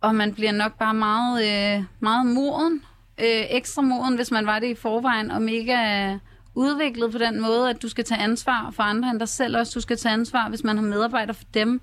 og 0.00 0.14
man 0.14 0.34
bliver 0.34 0.52
nok 0.52 0.78
bare 0.78 0.94
meget, 0.94 1.44
øh, 1.44 1.84
meget 2.00 2.26
moden, 2.26 2.82
øh, 3.18 3.44
ekstra 3.50 3.82
moden, 3.82 4.16
hvis 4.16 4.30
man 4.30 4.46
var 4.46 4.58
det 4.58 4.66
i 4.66 4.74
forvejen, 4.74 5.30
og 5.30 5.42
mega 5.42 6.18
udviklet 6.54 7.12
på 7.12 7.18
den 7.18 7.40
måde, 7.40 7.70
at 7.70 7.82
du 7.82 7.88
skal 7.88 8.04
tage 8.04 8.20
ansvar 8.20 8.70
for 8.76 8.82
andre 8.82 9.10
end 9.10 9.20
dig 9.20 9.28
selv 9.28 9.56
også. 9.56 9.72
Du 9.74 9.80
skal 9.80 9.96
tage 9.96 10.12
ansvar, 10.12 10.48
hvis 10.48 10.64
man 10.64 10.76
har 10.76 10.84
medarbejdere 10.84 11.34
for 11.34 11.44
dem. 11.54 11.80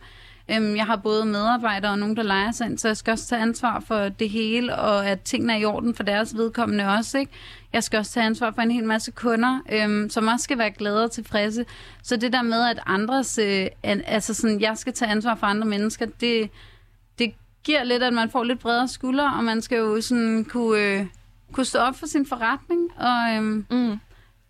Øhm, 0.52 0.76
jeg 0.76 0.86
har 0.86 0.96
både 0.96 1.26
medarbejdere 1.26 1.92
og 1.92 2.00
nogen, 2.00 2.18
der 2.18 2.24
leger 2.24 2.52
sig 2.52 2.68
ind, 2.68 2.78
så 2.78 2.88
jeg 2.88 2.98
skal 2.98 3.12
også 3.12 3.28
tage 3.28 3.42
ansvar 3.42 3.80
for 3.80 4.10
det 4.10 4.30
hele, 4.30 4.76
og 4.76 5.08
at 5.08 5.22
tingene 5.22 5.54
er 5.54 5.58
i 5.58 5.66
orden 5.66 5.96
for 5.96 6.04
deres 6.04 6.38
vedkommende 6.38 6.86
også. 6.86 7.18
Ikke? 7.18 7.32
Jeg 7.74 7.84
skal 7.84 8.00
også 8.00 8.12
tage 8.12 8.26
ansvar 8.26 8.52
for 8.52 8.62
en 8.62 8.72
hel 8.72 8.84
masse 8.84 9.12
kunder, 9.12 9.60
øhm, 9.72 10.10
som 10.10 10.28
også 10.28 10.44
skal 10.44 10.58
være 10.58 10.72
glade 10.72 11.04
og 11.04 11.12
tilfredse. 11.12 11.66
Så 12.04 12.18
det 12.18 12.34
der 12.34 12.42
med, 12.42 12.70
at 12.70 12.80
andres, 12.86 13.38
øh, 13.38 13.68
altså 13.84 14.34
sådan, 14.34 14.62
jeg 14.62 14.78
skal 14.78 14.94
tage 14.94 15.12
ansvar 15.12 15.36
for 15.36 15.48
andre 15.48 15.68
mennesker, 15.68 16.06
det 16.22 16.50
giver 17.64 17.84
lidt, 17.84 18.04
at 18.04 18.14
man 18.14 18.30
får 18.30 18.44
lidt 18.44 18.60
bredere 18.60 18.88
skuldre, 18.88 19.34
og 19.38 19.44
man 19.44 19.62
skal 19.62 19.78
jo 19.78 20.02
sådan 20.02 20.46
kunne, 20.46 20.80
øh, 20.82 21.06
kunne 21.52 21.66
stå 21.66 21.80
op 21.80 21.96
for 21.96 22.06
sin 22.06 22.26
forretning, 22.26 22.90
og 22.98 23.36
øhm, 23.36 23.66
Mm. 23.72 24.00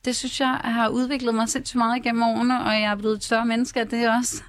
det 0.05 0.15
synes 0.15 0.39
jeg 0.39 0.50
har 0.63 0.89
udviklet 0.89 1.36
mig 1.36 1.50
sindssygt 1.50 1.77
meget 1.77 1.98
igennem 1.98 2.24
årene, 2.24 2.63
og 2.63 2.72
jeg 2.74 2.91
er 2.91 2.96
blevet 2.96 3.15
et 3.15 3.24
større 3.24 3.46
menneske 3.46 3.79
af 3.79 3.88
det 3.88 4.10
også. 4.10 4.43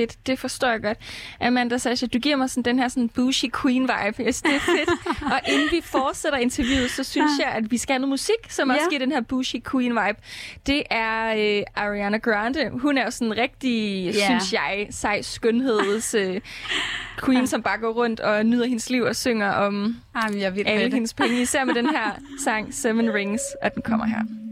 Fedt. 0.00 0.26
Det 0.26 0.38
forstår 0.38 0.68
jeg 0.68 0.82
godt. 0.82 0.98
Amanda 1.40 1.78
Sasha, 1.78 2.06
du 2.06 2.18
giver 2.18 2.36
mig 2.36 2.50
sådan 2.50 2.62
den 2.62 2.78
her 2.78 2.88
sådan 2.88 3.08
bougie 3.08 3.50
queen 3.62 3.82
vibe. 3.82 3.92
Jeg 3.96 4.14
synes, 4.34 4.42
det 4.42 4.54
er 4.54 4.60
fedt. 4.60 4.90
og 5.32 5.40
inden 5.48 5.68
vi 5.72 5.80
fortsætter 5.84 6.38
interviewet, 6.38 6.90
så 6.90 7.04
synes 7.04 7.30
jeg, 7.40 7.48
at 7.48 7.70
vi 7.70 7.78
skal 7.78 7.92
have 7.94 7.98
noget 8.00 8.08
musik, 8.10 8.34
som 8.48 8.70
også 8.70 8.82
Ja. 8.82 8.88
giver 8.88 8.98
den 8.98 9.12
her 9.12 9.20
bougie 9.20 9.60
queen 9.70 9.90
vibe. 9.92 10.18
Det 10.66 10.82
er 10.90 11.28
øh, 11.58 11.62
Ariana 11.76 12.16
Grande. 12.16 12.70
Hun 12.70 12.98
er 12.98 13.04
jo 13.04 13.10
sådan 13.10 13.28
en 13.32 13.38
rigtig, 13.38 14.04
Ja. 14.04 14.24
synes 14.26 14.52
jeg, 14.52 14.86
sej 14.90 15.22
skønheds 15.22 16.14
øh, 16.14 16.40
queen, 17.24 17.46
som 17.46 17.62
bare 17.62 17.78
går 17.78 17.92
rundt 17.92 18.20
og 18.20 18.46
nyder 18.46 18.66
hendes 18.66 18.90
liv 18.90 19.02
og 19.02 19.16
synger 19.16 19.50
om 19.50 19.96
Jamen, 20.24 20.40
jeg 20.40 20.66
alle 20.66 20.94
hendes 20.94 21.14
penge. 21.14 21.40
Især 21.42 21.64
med 21.64 21.74
den 21.74 21.86
her 21.90 22.10
sang 22.44 22.74
Seven 22.74 23.14
Rings, 23.14 23.42
at 23.62 23.74
den 23.74 23.82
kommer 23.82 24.06
her. 24.06 24.16
Yeah. 24.16 24.47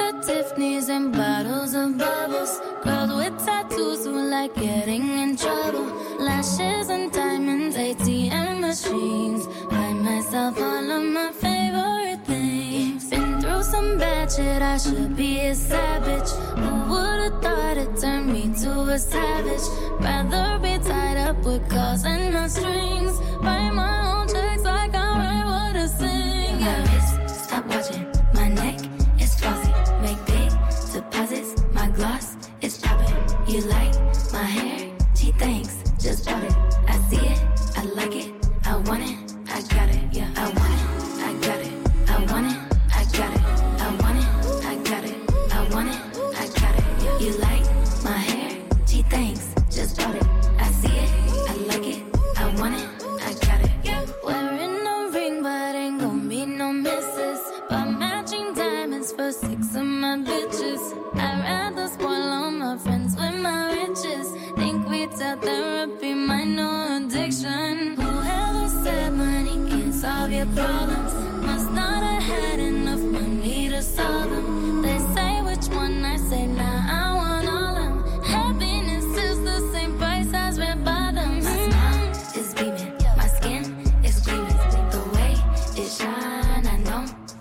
At 0.00 0.22
Tiffany's 0.22 0.88
and 0.88 1.12
bottles 1.12 1.74
of 1.74 1.96
bubbles. 1.96 2.60
Girls 2.82 3.12
with 3.14 3.46
tattoos 3.46 4.04
who 4.04 4.28
like 4.28 4.54
getting 4.54 5.06
in 5.18 5.36
trouble. 5.36 5.86
Lashes 6.18 6.88
and 6.90 7.12
diamonds, 7.12 7.76
ATM 7.76 8.60
machines. 8.60 9.46
Buy 9.70 9.92
myself 9.92 10.58
all 10.58 10.90
of 10.90 11.04
my 11.04 11.30
favorite 11.32 12.24
things. 12.26 13.08
Been 13.08 13.40
through 13.40 13.62
some 13.62 13.98
bad 13.98 14.32
shit, 14.32 14.62
I 14.62 14.78
should 14.78 15.16
be 15.16 15.40
a 15.40 15.54
savage. 15.54 16.30
Who 16.58 16.90
would've 16.90 17.40
thought 17.40 17.76
it 17.76 17.96
turned 18.00 18.32
me 18.32 18.52
to 18.62 18.70
a 18.96 18.98
savage? 18.98 19.66
Rather 20.00 20.58
be 20.58 20.76
tied 20.84 21.18
up 21.18 21.36
with 21.44 21.68
calls 21.70 22.04
and 22.04 22.34
no 22.34 22.48
strings. 22.48 23.16
Write 23.40 23.72
my 23.72 24.03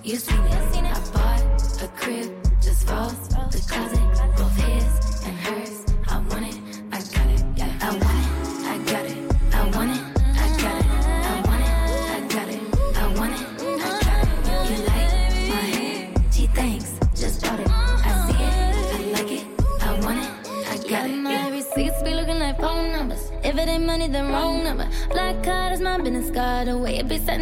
you 0.03 0.17
seen 0.17 0.37
it. 0.47 0.52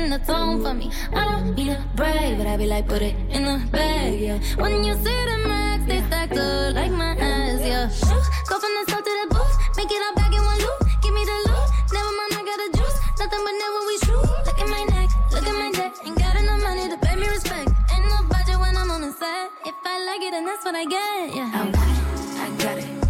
Setting 0.01 0.19
the 0.19 0.25
tone 0.25 0.61
for 0.63 0.73
me. 0.73 0.91
I 1.13 1.25
don't 1.25 1.55
need 1.55 1.69
a 1.69 1.83
brag, 1.95 2.37
but 2.37 2.47
I 2.47 2.57
be 2.57 2.65
like, 2.65 2.87
put 2.87 3.01
it 3.01 3.15
in 3.29 3.43
the 3.43 3.61
bag, 3.71 4.19
yeah. 4.19 4.39
When 4.57 4.83
you 4.83 4.93
see 4.95 5.25
the 5.29 5.47
max, 5.47 5.85
they 5.85 6.01
stacked 6.07 6.37
up 6.37 6.75
like 6.75 6.91
my 6.91 7.15
ass, 7.17 7.61
yeah. 7.61 7.87
Go 8.47 8.59
from 8.59 8.71
the 8.77 8.83
south 8.91 9.03
to 9.03 9.13
the 9.21 9.27
booth, 9.35 9.55
make 9.77 9.91
it 9.91 10.01
all 10.05 10.15
back 10.15 10.33
in 10.33 10.43
one 10.43 10.57
loop. 10.57 10.79
Give 11.03 11.13
me 11.13 11.23
the 11.25 11.37
loot, 11.47 11.67
never 11.93 12.11
mind, 12.19 12.33
I 12.33 12.43
got 12.49 12.57
the 12.63 12.77
juice. 12.77 12.97
Nothing 13.19 13.41
but 13.45 13.55
never 13.63 13.79
we 13.87 13.97
true. 14.05 14.25
Look 14.45 14.59
at 14.59 14.69
my 14.69 14.83
neck, 14.95 15.09
look 15.31 15.47
at 15.47 15.55
my 15.55 15.69
neck. 15.69 15.93
Ain't 16.05 16.17
got 16.17 16.35
enough 16.35 16.61
money 16.61 16.89
to 16.89 16.97
pay 16.97 17.15
me 17.15 17.27
respect. 17.27 17.69
Ain't 17.93 18.05
no 18.09 18.17
budget 18.29 18.59
when 18.59 18.75
I'm 18.77 18.89
on 18.91 19.01
the 19.01 19.11
set. 19.11 19.51
If 19.65 19.75
I 19.85 20.05
like 20.05 20.21
it, 20.21 20.31
then 20.31 20.45
that's 20.45 20.65
what 20.65 20.75
I 20.75 20.85
get, 20.85 21.35
yeah. 21.35 21.51
I 21.53 21.61
want 21.63 21.75
it, 21.75 22.39
I 22.41 22.63
got 22.63 22.77
it. 22.77 23.00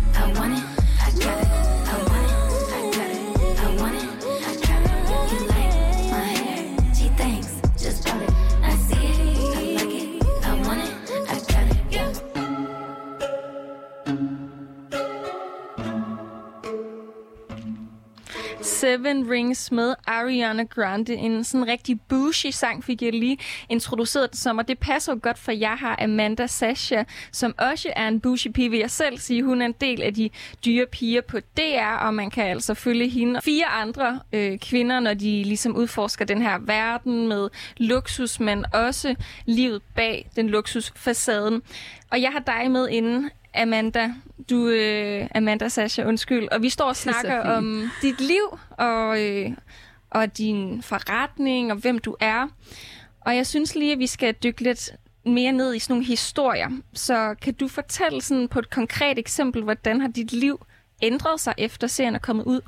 Seven 18.82 19.32
Rings 19.32 19.72
med 19.72 19.96
Ariana 20.08 20.63
Grande. 20.63 21.13
En 21.13 21.44
sådan 21.44 21.67
rigtig 21.67 22.02
bougie 22.02 22.52
sang 22.52 22.84
fik 22.84 23.02
jeg 23.02 23.13
lige 23.13 23.38
introduceret 23.70 24.30
den 24.32 24.38
som, 24.38 24.58
og 24.58 24.67
det 24.67 24.80
passer 24.80 25.13
jo 25.13 25.20
godt, 25.22 25.38
for 25.38 25.52
jeg 25.52 25.74
har 25.74 26.00
Amanda 26.04 26.48
Sasha, 26.48 27.04
som 27.32 27.56
også 27.58 27.94
er 27.96 28.08
en 28.08 28.20
bougie 28.20 28.54
pige, 28.54 28.70
vil 28.70 28.80
jeg 28.80 28.91
selv 28.91 29.17
sige. 29.17 29.44
Hun 29.44 29.62
er 29.62 29.65
en 29.65 29.76
del 29.82 30.02
af 30.02 30.13
de 30.13 30.30
dyre 30.65 30.86
piger 30.86 31.22
på 31.22 31.39
DR, 31.39 32.06
og 32.06 32.13
man 32.13 32.30
kan 32.30 32.44
altså 32.48 32.74
følge 32.74 33.10
hende 33.10 33.38
og 33.38 33.44
fire 33.44 33.65
andre 33.65 34.20
øh, 34.34 34.60
kvinder, 34.60 35.00
når 35.00 35.13
de 35.13 35.44
ligesom 35.44 35.76
udforsker 35.76 36.26
den 36.26 36.41
her 36.41 36.58
verden 36.60 37.28
med 37.28 37.50
luksus, 37.78 38.39
men 38.39 38.65
også 38.74 39.15
livet 39.46 39.82
bag 39.96 40.30
den 40.36 40.50
luksusfacaden. 40.50 41.62
Og 42.12 42.21
jeg 42.21 42.32
har 42.32 42.39
dig 42.39 42.71
med 42.71 42.89
inden, 42.89 43.32
Amanda. 43.56 44.13
Du, 44.50 44.67
øh, 44.67 45.28
Amanda 45.36 45.69
Sasha, 45.69 46.04
undskyld. 46.04 46.47
Og 46.52 46.62
vi 46.62 46.69
står 46.69 46.86
og 46.86 46.89
er 46.89 46.93
snakker 46.93 47.39
om 47.39 47.89
dit 48.02 48.21
liv 48.21 48.60
og, 48.69 49.21
øh, 49.21 49.52
og 50.10 50.38
din 50.38 50.82
forretning 50.82 51.71
og 51.71 51.78
hvem 51.78 52.00
du 52.00 52.15
er. 52.19 52.47
Og 53.21 53.36
jeg 53.36 53.47
synes 53.47 53.76
lige, 53.76 53.91
at 53.91 54.00
vi 54.00 54.08
skal 54.08 54.34
dykke 54.34 54.62
lidt 54.62 54.89
mere 55.26 55.52
ned 55.52 55.76
i 55.76 55.80
sådan 55.80 55.93
nogle 55.93 56.06
historier. 56.06 56.69
Så 56.93 57.36
kan 57.41 57.54
du 57.54 57.67
fortælle 57.67 58.21
sådan 58.21 58.47
på 58.47 58.60
et 58.60 58.69
konkret 58.69 59.19
eksempel, 59.19 59.63
hvordan 59.63 60.02
har 60.02 60.08
dit 60.08 60.32
liv 60.32 60.65
ændret 61.02 61.39
sig 61.39 61.54
efter 61.58 61.88
serien 61.88 62.15
er 62.15 62.19
kommet 62.19 62.43
ud? 62.43 62.62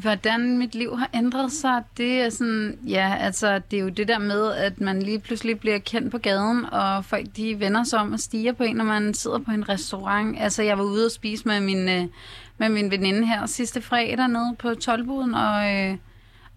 Hvordan 0.00 0.58
mit 0.58 0.74
liv 0.74 0.98
har 0.98 1.10
ændret 1.14 1.52
sig, 1.52 1.82
det 1.96 2.20
er 2.20 2.30
sådan, 2.30 2.78
ja, 2.86 3.16
altså, 3.20 3.60
det 3.70 3.76
er 3.76 3.82
jo 3.82 3.88
det 3.88 4.08
der 4.08 4.18
med, 4.18 4.52
at 4.52 4.80
man 4.80 5.02
lige 5.02 5.18
pludselig 5.18 5.60
bliver 5.60 5.78
kendt 5.78 6.10
på 6.10 6.18
gaden, 6.18 6.64
og 6.72 7.04
folk 7.04 7.26
de 7.36 7.60
vender 7.60 7.84
sig 7.84 7.98
om 7.98 8.12
og 8.12 8.20
stiger 8.20 8.52
på 8.52 8.62
en, 8.62 8.76
når 8.76 8.84
man 8.84 9.14
sidder 9.14 9.38
på 9.38 9.50
en 9.50 9.68
restaurant. 9.68 10.36
Altså, 10.40 10.62
jeg 10.62 10.78
var 10.78 10.84
ude 10.84 11.06
og 11.06 11.10
spise 11.10 11.48
med 11.48 11.60
min, 11.60 11.88
øh, 11.88 12.04
med 12.58 12.68
min 12.68 12.90
veninde 12.90 13.26
her 13.26 13.46
sidste 13.46 13.80
fredag 13.82 14.28
nede 14.28 14.56
på 14.58 14.74
Tolbuden, 14.74 15.34
og, 15.34 15.74
øh, 15.74 15.96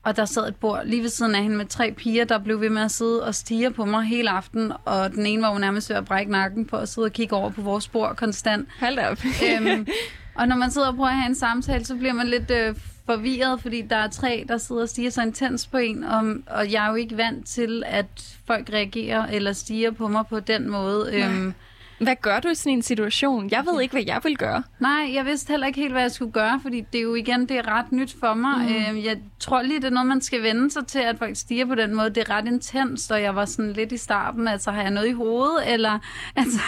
og 0.04 0.18
der 0.18 0.26
sad 0.26 0.48
et 0.48 0.56
bord 0.56 0.82
lige 0.86 1.02
ved 1.02 1.10
siden 1.10 1.36
af 1.36 1.42
hende 1.42 1.58
med 1.58 1.66
tre 1.66 1.92
piger, 1.92 2.26
der 2.26 2.40
blev 2.40 2.62
ved 2.62 2.70
med 2.70 2.82
at 2.82 2.92
sidde 2.92 3.24
og 3.24 3.36
stige 3.36 3.72
på 3.72 3.86
mig 3.86 4.04
hele 4.04 4.30
aften, 4.30 4.72
og 4.86 5.12
den 5.12 5.26
ene 5.26 5.42
var 5.42 5.54
jo 5.54 5.60
nærmest 5.60 5.90
ved 5.90 5.98
at 5.98 6.06
brække 6.06 6.32
nakken 6.32 6.66
på 6.66 6.78
at 6.78 6.90
sidde 6.90 7.06
og 7.06 7.12
kigge 7.12 7.36
over 7.36 7.50
på 7.50 7.62
vores 7.62 7.88
bord 7.88 8.16
konstant 8.16 8.68
Hold 8.80 9.00
op. 9.00 9.18
øhm, 9.26 9.88
og 10.40 10.48
når 10.48 10.56
man 10.56 10.72
sidder 10.72 10.88
og 10.88 10.96
prøver 10.96 11.10
at 11.10 11.16
have 11.16 11.30
en 11.30 11.36
samtale, 11.36 11.86
så 11.86 11.96
bliver 11.96 12.14
man 12.14 12.28
lidt 12.28 12.52
øh, 12.52 12.76
forvirret, 13.10 13.62
fordi 13.62 13.82
der 13.82 13.96
er 13.96 14.08
tre, 14.08 14.46
der 14.48 14.58
sidder 14.58 14.82
og 14.82 14.90
stiger 14.90 15.10
så 15.10 15.22
intens 15.22 15.68
på 15.68 15.78
en, 15.78 16.04
og, 16.04 16.36
og 16.48 16.72
jeg 16.72 16.86
er 16.86 16.90
jo 16.90 16.96
ikke 16.96 17.18
vant 17.18 17.48
til, 17.48 17.84
at 17.86 18.38
folk 18.48 18.70
reagerer 18.74 19.28
eller 19.28 19.54
stiger 19.54 19.92
på 19.92 20.08
mig 20.08 20.24
på 20.30 20.40
den 20.40 20.70
måde. 20.70 21.10
Øhm, 21.14 21.54
Hvad 22.00 22.16
gør 22.22 22.40
du 22.40 22.48
i 22.48 22.56
sådan 22.56 22.74
en 22.74 22.82
situation? 22.82 23.50
Jeg 23.52 23.66
ved 23.72 23.82
ikke, 23.82 23.92
hvad 23.92 24.04
jeg 24.08 24.20
vil 24.24 24.38
gøre. 24.38 24.64
nej, 24.80 25.10
jeg 25.14 25.26
vidste 25.26 25.52
heller 25.52 25.68
ikke 25.68 25.80
helt, 25.80 25.92
hvad 25.92 26.02
jeg 26.02 26.12
skulle 26.12 26.32
gøre, 26.32 26.60
fordi 26.62 26.82
det 26.82 27.00
er 27.00 27.04
jo 27.04 27.16
igen, 27.16 27.42
det 27.42 27.58
er 27.58 27.68
ret 27.68 27.92
nyt 27.92 28.16
for 28.20 28.34
mig. 28.34 28.58
Mm. 28.58 28.76
Øhm, 28.76 29.06
jeg 29.06 29.18
tror 29.40 29.62
lige, 29.62 29.76
det 29.76 29.86
er 29.86 29.90
noget, 29.90 30.08
man 30.08 30.22
skal 30.22 30.44
vende 30.44 30.72
sig 30.72 30.88
til, 30.88 31.00
at 31.00 31.18
folk 31.18 31.36
stiger 31.36 31.66
på 31.66 31.76
den 31.76 31.96
måde. 31.96 32.10
Det 32.10 32.18
er 32.18 32.30
ret 32.30 32.48
intenst, 32.48 33.12
og 33.12 33.22
jeg 33.22 33.36
var 33.36 33.46
sådan 33.46 33.74
lidt 33.74 33.92
i 33.92 33.98
starten, 33.98 34.48
altså 34.48 34.72
har 34.72 34.82
jeg 34.82 34.92
noget 34.92 35.08
i 35.08 35.12
hovedet, 35.12 35.74
eller 35.74 36.00
altså, 36.36 36.60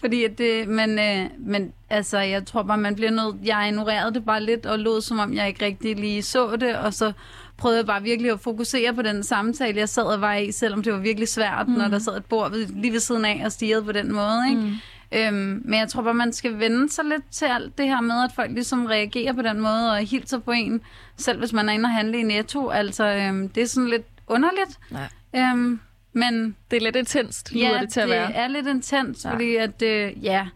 fordi 0.00 0.24
at 0.24 0.38
det, 0.38 0.68
men, 0.68 0.98
øh, 0.98 1.26
men 1.38 1.72
altså, 1.90 2.18
jeg 2.18 2.46
tror 2.46 2.62
bare, 2.62 2.78
man 2.78 2.94
bliver 2.94 3.10
nødt, 3.10 3.36
jeg 3.44 3.68
ignorerede 3.68 4.14
det 4.14 4.24
bare 4.24 4.42
lidt, 4.42 4.66
og 4.66 4.78
lod 4.78 5.00
som 5.00 5.18
om, 5.18 5.34
jeg 5.34 5.48
ikke 5.48 5.64
rigtig 5.64 5.96
lige 5.96 6.22
så 6.22 6.56
det, 6.56 6.76
og 6.76 6.94
så 6.94 7.12
prøvede 7.56 7.78
jeg 7.78 7.86
bare 7.86 8.02
virkelig 8.02 8.30
at 8.32 8.40
fokusere 8.40 8.94
på 8.94 9.02
den 9.02 9.22
samtale, 9.22 9.78
jeg 9.78 9.88
sad 9.88 10.02
og 10.02 10.20
var 10.20 10.34
i, 10.34 10.52
selvom 10.52 10.82
det 10.82 10.92
var 10.92 10.98
virkelig 10.98 11.28
svært, 11.28 11.68
mm. 11.68 11.74
når 11.74 11.88
der 11.88 11.98
sad 11.98 12.16
et 12.16 12.24
bord 12.24 12.50
ved, 12.50 12.66
lige 12.66 12.92
ved 12.92 13.00
siden 13.00 13.24
af 13.24 13.42
og 13.44 13.52
stirrede 13.52 13.84
på 13.84 13.92
den 13.92 14.12
måde. 14.12 14.40
Ikke? 14.50 14.60
Mm. 14.62 14.72
Øhm, 15.12 15.62
men 15.64 15.74
jeg 15.78 15.88
tror 15.88 16.02
bare, 16.02 16.14
man 16.14 16.32
skal 16.32 16.58
vende 16.58 16.90
sig 16.92 17.04
lidt 17.04 17.22
til 17.30 17.44
alt 17.44 17.78
det 17.78 17.86
her 17.88 18.00
med, 18.00 18.24
at 18.24 18.30
folk 18.34 18.50
ligesom 18.52 18.86
reagerer 18.86 19.32
på 19.32 19.42
den 19.42 19.60
måde 19.60 19.90
og 19.90 19.98
hilser 19.98 20.38
på 20.38 20.50
en, 20.50 20.80
selv 21.16 21.38
hvis 21.38 21.52
man 21.52 21.68
er 21.68 21.72
inde 21.72 21.86
og 21.86 21.90
handle 21.90 22.18
i 22.18 22.22
Netto. 22.22 22.68
Altså, 22.68 23.04
øhm, 23.06 23.48
det 23.48 23.62
er 23.62 23.66
sådan 23.66 23.90
lidt 23.90 24.02
underligt. 24.26 24.78
Nej. 24.90 25.08
Øhm, 25.36 25.80
men 26.12 26.56
Det 26.70 26.76
er 26.76 26.80
lidt 26.80 26.96
intenst, 26.96 27.52
lyder 27.52 27.74
ja, 27.74 27.80
det 27.80 27.88
til 27.92 28.00
at 28.00 28.08
være. 28.08 28.26
det 28.26 28.38
er 28.38 28.48
lidt 28.48 28.66
intens, 28.66 29.24
Ja. 29.24 29.28
ja. 29.28 29.34
fordi 29.34 29.56
at, 29.56 29.82
øh, 29.82 30.24
ja, 30.24 30.46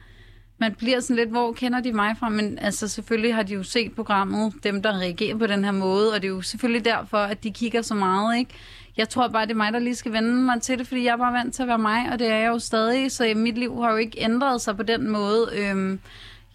man 0.59 0.75
bliver 0.75 1.01
sådan 1.01 1.17
lidt, 1.17 1.29
hvor 1.29 1.53
kender 1.53 1.81
de 1.81 1.93
mig 1.93 2.17
fra? 2.19 2.29
Men 2.29 2.59
altså, 2.59 2.89
selvfølgelig 2.89 3.35
har 3.35 3.43
de 3.43 3.55
jo 3.55 3.63
set 3.63 3.93
programmet, 3.93 4.55
dem 4.65 4.83
der 4.83 4.99
reagerer 4.99 5.37
på 5.37 5.47
den 5.47 5.65
her 5.65 5.73
måde, 5.73 6.13
og 6.13 6.23
det 6.23 6.29
er 6.29 6.33
jo 6.33 6.43
selvfølgelig 6.43 6.85
derfor, 6.85 7.19
at 7.19 7.45
de 7.45 7.51
kigger 7.51 7.83
så 7.83 7.95
meget, 7.95 8.39
ikke? 8.39 8.51
Jeg 8.97 9.09
tror 9.09 9.29
bare, 9.29 9.47
det 9.47 9.53
er 9.53 9.57
mig, 9.57 9.73
der 9.73 9.79
lige 9.79 9.95
skal 9.95 10.13
vende 10.13 10.35
mig 10.35 10.63
til 10.63 10.79
det, 10.79 10.87
fordi 10.87 11.05
jeg 11.05 11.13
er 11.13 11.17
bare 11.17 11.33
vant 11.33 11.55
til 11.55 11.63
at 11.63 11.69
være 11.69 11.79
mig, 11.79 12.09
og 12.13 12.19
det 12.19 12.27
er 12.27 12.37
jeg 12.37 12.49
jo 12.49 12.59
stadig, 12.59 13.13
så 13.13 13.33
mit 13.37 13.59
liv 13.59 13.83
har 13.83 13.91
jo 13.91 13.97
ikke 13.97 14.21
ændret 14.21 14.61
sig 14.61 14.77
på 14.77 14.83
den 14.83 15.11
måde. 15.11 15.51
Øhm, 15.55 16.01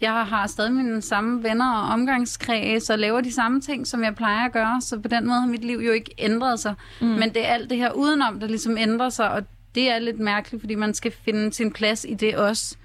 jeg 0.00 0.12
har 0.12 0.46
stadig 0.46 0.72
mine 0.72 1.02
samme 1.02 1.42
venner 1.42 1.72
og 1.72 1.92
omgangskreds, 1.92 2.90
og 2.90 2.98
laver 2.98 3.20
de 3.20 3.32
samme 3.32 3.60
ting, 3.60 3.86
som 3.86 4.02
jeg 4.02 4.14
plejer 4.14 4.46
at 4.46 4.52
gøre, 4.52 4.80
så 4.80 4.98
på 4.98 5.08
den 5.08 5.26
måde 5.26 5.40
har 5.40 5.46
mit 5.46 5.64
liv 5.64 5.78
jo 5.78 5.92
ikke 5.92 6.14
ændret 6.18 6.60
sig. 6.60 6.74
Mm. 7.00 7.06
Men 7.06 7.34
det 7.34 7.46
er 7.46 7.48
alt 7.48 7.70
det 7.70 7.78
her 7.78 7.92
udenom, 7.92 8.40
der 8.40 8.46
ligesom 8.46 8.78
ændrer 8.78 9.08
sig, 9.08 9.30
og 9.30 9.42
det 9.74 9.90
er 9.90 9.98
lidt 9.98 10.18
mærkeligt, 10.18 10.62
fordi 10.62 10.74
man 10.74 10.94
skal 10.94 11.12
finde 11.24 11.52
sin 11.52 11.72
plads 11.72 12.06
i 12.08 12.14
det 12.14 12.36
også. 12.36 12.76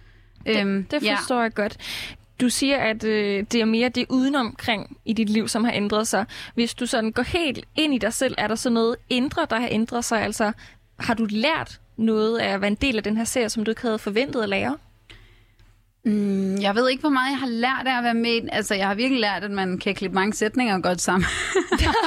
Øhm, 0.46 0.84
Det 0.84 1.04
forstår 1.18 1.42
jeg 1.42 1.54
godt. 1.54 1.78
Du 2.42 2.50
siger, 2.50 2.78
at 2.78 3.04
øh, 3.04 3.44
det 3.52 3.62
er 3.62 3.66
mere 3.66 3.90
det 3.90 4.06
udenomkring 4.10 4.98
i 5.06 5.14
dit 5.14 5.30
liv, 5.30 5.48
som 5.48 5.64
har 5.64 5.72
ændret 5.72 6.08
sig. 6.08 6.26
Hvis 6.54 6.74
du 6.74 6.86
sådan 6.86 7.12
går 7.12 7.24
helt 7.24 7.66
ind 7.76 7.94
i 7.94 7.98
dig 7.98 8.14
selv, 8.14 8.36
er 8.38 8.48
der 8.48 8.56
så 8.56 8.70
noget 8.70 8.96
indre, 9.10 9.48
der 9.50 9.60
har 9.60 9.68
ændret 9.72 10.06
sig? 10.06 10.22
Altså, 10.22 10.52
har 11.00 11.14
du 11.14 11.28
lært 11.30 11.80
noget 11.98 12.38
af 12.38 12.54
at 12.54 12.62
være 12.62 12.68
en 12.68 12.76
del 12.76 12.98
af 12.98 13.04
den 13.04 13.18
her 13.18 13.24
serie, 13.24 13.50
som 13.50 13.66
du 13.66 13.72
ikke 13.72 13.82
havde 13.82 14.00
forventet 14.00 14.44
at 14.44 14.50
lære? 14.50 14.78
Mm, 16.06 16.56
jeg 16.62 16.76
ved 16.76 16.90
ikke, 16.90 17.02
hvor 17.02 17.10
meget 17.10 17.32
jeg 17.32 17.40
har 17.40 17.48
lært 17.48 17.84
af 17.86 17.98
at 17.98 18.04
være 18.04 18.14
med. 18.14 18.50
Altså, 18.52 18.76
jeg 18.76 18.88
har 18.88 18.96
virkelig 18.96 19.20
lært, 19.22 19.44
at 19.44 19.52
man 19.52 19.78
kan 19.78 19.96
klippe 19.96 20.16
mange 20.16 20.34
sætninger 20.34 20.80
godt 20.80 21.02
sammen. 21.02 21.28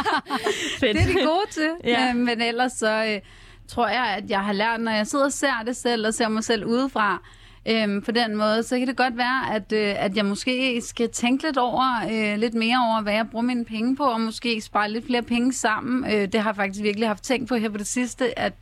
Det 0.81 0.91
er 0.91 1.07
de 1.07 1.13
gode 1.13 1.47
til. 1.51 1.71
Ja. 1.85 1.91
ja. 1.91 2.09
øh, 2.09 2.17
men 2.17 2.41
ellers 2.41 2.73
så 2.73 3.05
øh, 3.05 3.21
tror 3.69 3.89
jeg, 3.89 4.05
at 4.05 4.31
jeg 4.31 4.41
har 4.45 4.53
lært, 4.53 4.81
når 4.81 4.93
jeg 4.93 5.07
sidder 5.07 5.25
og 5.25 5.33
ser 5.33 5.63
det 5.67 5.77
selv, 5.77 6.07
og 6.07 6.15
ser 6.15 6.29
mig 6.29 6.45
selv 6.45 6.65
udefra, 6.65 7.23
Øhm, 7.69 8.03
på 8.03 8.11
den 8.11 8.37
måde, 8.37 8.63
så 8.63 8.79
kan 8.79 8.89
det 8.89 8.97
godt 8.97 9.17
være, 9.17 9.55
at, 9.55 9.73
øh, 9.73 10.05
at 10.05 10.17
jeg 10.17 10.27
måske 10.27 10.81
skal 10.81 11.11
tænke 11.11 11.45
lidt 11.45 11.59
over, 11.59 12.03
øh, 12.13 12.39
lidt 12.39 12.55
mere 12.55 12.77
over, 12.89 13.03
hvad 13.03 13.13
jeg 13.13 13.31
bruger 13.31 13.45
mine 13.45 13.65
penge 13.65 13.97
på, 13.97 14.05
og 14.05 14.21
måske 14.21 14.61
spare 14.61 14.91
lidt 14.91 15.07
flere 15.07 15.23
penge 15.23 15.53
sammen. 15.53 16.13
Øh, 16.13 16.29
det 16.33 16.35
har 16.35 16.51
jeg 16.51 16.57
faktisk 16.57 16.83
virkelig 16.83 17.09
haft 17.09 17.25
tænkt 17.25 17.49
på 17.49 17.55
her 17.55 17.69
på 17.69 17.79
det 17.79 17.87
sidste, 17.87 18.39
at 18.39 18.53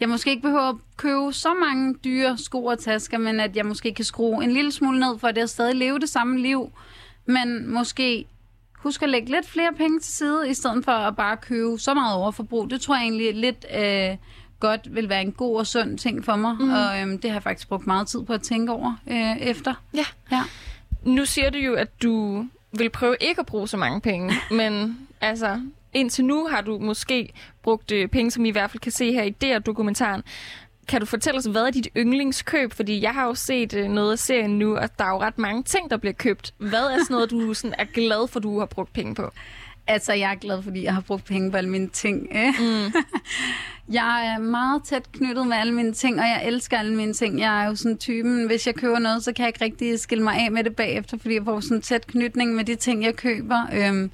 jeg 0.00 0.08
måske 0.08 0.30
ikke 0.30 0.42
behøver 0.42 0.68
at 0.68 0.76
købe 0.96 1.32
så 1.32 1.54
mange 1.54 1.94
dyre 2.04 2.38
sko 2.38 2.64
og 2.64 2.78
tasker, 2.78 3.18
men 3.18 3.40
at 3.40 3.56
jeg 3.56 3.66
måske 3.66 3.94
kan 3.94 4.04
skrue 4.04 4.44
en 4.44 4.52
lille 4.52 4.72
smule 4.72 5.00
ned, 5.00 5.18
for 5.18 5.28
at 5.28 5.38
jeg 5.38 5.48
stadig 5.48 5.74
leve 5.76 5.98
det 5.98 6.08
samme 6.08 6.40
liv, 6.40 6.72
men 7.26 7.72
måske 7.72 8.24
husk 8.76 9.02
at 9.02 9.08
lægge 9.08 9.30
lidt 9.30 9.48
flere 9.48 9.72
penge 9.76 10.00
til 10.00 10.12
side, 10.12 10.50
i 10.50 10.54
stedet 10.54 10.84
for 10.84 10.92
at 10.92 11.16
bare 11.16 11.36
købe 11.36 11.78
så 11.78 11.94
meget 11.94 12.16
overforbrug. 12.16 12.70
Det 12.70 12.80
tror 12.80 12.94
jeg 12.94 13.02
egentlig 13.02 13.34
lidt 13.34 13.66
øh, 13.74 14.16
godt 14.62 14.94
vil 14.94 15.08
være 15.08 15.20
en 15.20 15.32
god 15.32 15.58
og 15.58 15.66
sund 15.66 15.98
ting 15.98 16.24
for 16.24 16.36
mig, 16.36 16.56
mm. 16.60 16.72
og 16.72 17.00
øhm, 17.00 17.18
det 17.18 17.30
har 17.30 17.34
jeg 17.34 17.42
faktisk 17.42 17.68
brugt 17.68 17.86
meget 17.86 18.08
tid 18.08 18.22
på 18.22 18.32
at 18.32 18.42
tænke 18.42 18.72
over 18.72 18.96
øh, 19.10 19.36
efter. 19.36 19.74
Ja. 19.94 20.04
Ja. 20.32 20.42
Nu 21.02 21.24
siger 21.24 21.50
du 21.50 21.58
jo, 21.58 21.74
at 21.74 22.02
du 22.02 22.44
vil 22.72 22.90
prøve 22.90 23.16
ikke 23.20 23.40
at 23.40 23.46
bruge 23.46 23.68
så 23.68 23.76
mange 23.76 24.00
penge, 24.00 24.32
men 24.60 24.98
altså, 25.20 25.60
indtil 25.92 26.24
nu 26.24 26.46
har 26.46 26.60
du 26.60 26.78
måske 26.78 27.32
brugt 27.62 27.92
øh, 27.92 28.08
penge, 28.08 28.30
som 28.30 28.44
I 28.44 28.48
i 28.48 28.52
hvert 28.52 28.70
fald 28.70 28.80
kan 28.80 28.92
se 28.92 29.12
her 29.12 29.22
i 29.22 29.30
DR-dokumentaren. 29.30 30.22
Kan 30.88 31.00
du 31.00 31.06
fortælle 31.06 31.38
os, 31.38 31.44
hvad 31.44 31.62
er 31.62 31.70
dit 31.70 31.88
yndlingskøb? 31.96 32.72
Fordi 32.72 33.02
jeg 33.02 33.14
har 33.14 33.26
jo 33.26 33.34
set 33.34 33.74
øh, 33.74 33.88
noget 33.88 34.12
af 34.12 34.18
serien 34.18 34.58
nu, 34.58 34.76
og 34.76 34.98
der 34.98 35.04
er 35.04 35.08
jo 35.08 35.20
ret 35.20 35.38
mange 35.38 35.62
ting, 35.62 35.90
der 35.90 35.96
bliver 35.96 36.12
købt. 36.12 36.54
Hvad 36.58 36.84
er 36.84 36.98
sådan 36.98 37.06
noget, 37.10 37.30
du 37.30 37.54
sådan 37.54 37.74
er 37.78 37.84
glad 37.84 38.28
for, 38.28 38.40
du 38.40 38.58
har 38.58 38.66
brugt 38.66 38.92
penge 38.92 39.14
på? 39.14 39.30
Altså, 39.86 40.12
jeg 40.12 40.30
er 40.30 40.34
glad, 40.34 40.62
fordi 40.62 40.84
jeg 40.84 40.94
har 40.94 41.00
brugt 41.00 41.24
penge 41.24 41.50
på 41.50 41.56
alle 41.56 41.70
mine 41.70 41.88
ting. 41.88 42.28
Mm. 42.60 42.92
jeg 43.92 44.34
er 44.34 44.38
meget 44.38 44.82
tæt 44.84 45.12
knyttet 45.12 45.46
med 45.46 45.56
alle 45.56 45.74
mine 45.74 45.92
ting, 45.92 46.20
og 46.20 46.26
jeg 46.26 46.42
elsker 46.46 46.78
alle 46.78 46.96
mine 46.96 47.12
ting. 47.12 47.40
Jeg 47.40 47.62
er 47.62 47.68
jo 47.68 47.74
sådan 47.74 47.98
typen, 47.98 48.46
hvis 48.46 48.66
jeg 48.66 48.74
køber 48.74 48.98
noget, 48.98 49.24
så 49.24 49.32
kan 49.32 49.42
jeg 49.42 49.48
ikke 49.48 49.64
rigtig 49.64 50.00
skille 50.00 50.24
mig 50.24 50.36
af 50.36 50.52
med 50.52 50.64
det 50.64 50.76
bagefter, 50.76 51.18
fordi 51.18 51.34
jeg 51.34 51.44
får 51.44 51.60
sådan 51.60 51.76
en 51.76 51.82
tæt 51.82 52.06
knytning 52.06 52.54
med 52.54 52.64
de 52.64 52.74
ting, 52.74 53.04
jeg 53.04 53.16
køber. 53.16 53.66
Øhm, 53.72 54.10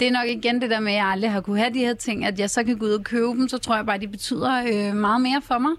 det 0.00 0.08
er 0.08 0.12
nok 0.12 0.26
igen 0.28 0.60
det 0.60 0.70
der 0.70 0.80
med, 0.80 0.92
at 0.92 0.98
jeg 0.98 1.06
aldrig 1.06 1.32
har 1.32 1.40
kunne 1.40 1.58
have 1.58 1.74
de 1.74 1.78
her 1.78 1.94
ting, 1.94 2.24
at 2.24 2.38
jeg 2.38 2.50
så 2.50 2.64
kan 2.64 2.78
gå 2.78 2.86
ud 2.86 2.90
og 2.90 3.04
købe 3.04 3.28
dem, 3.28 3.48
så 3.48 3.58
tror 3.58 3.76
jeg 3.76 3.86
bare, 3.86 3.96
at 3.96 4.02
de 4.02 4.08
betyder 4.08 4.64
øh, 4.72 4.96
meget 4.96 5.20
mere 5.20 5.42
for 5.42 5.58
mig. 5.58 5.72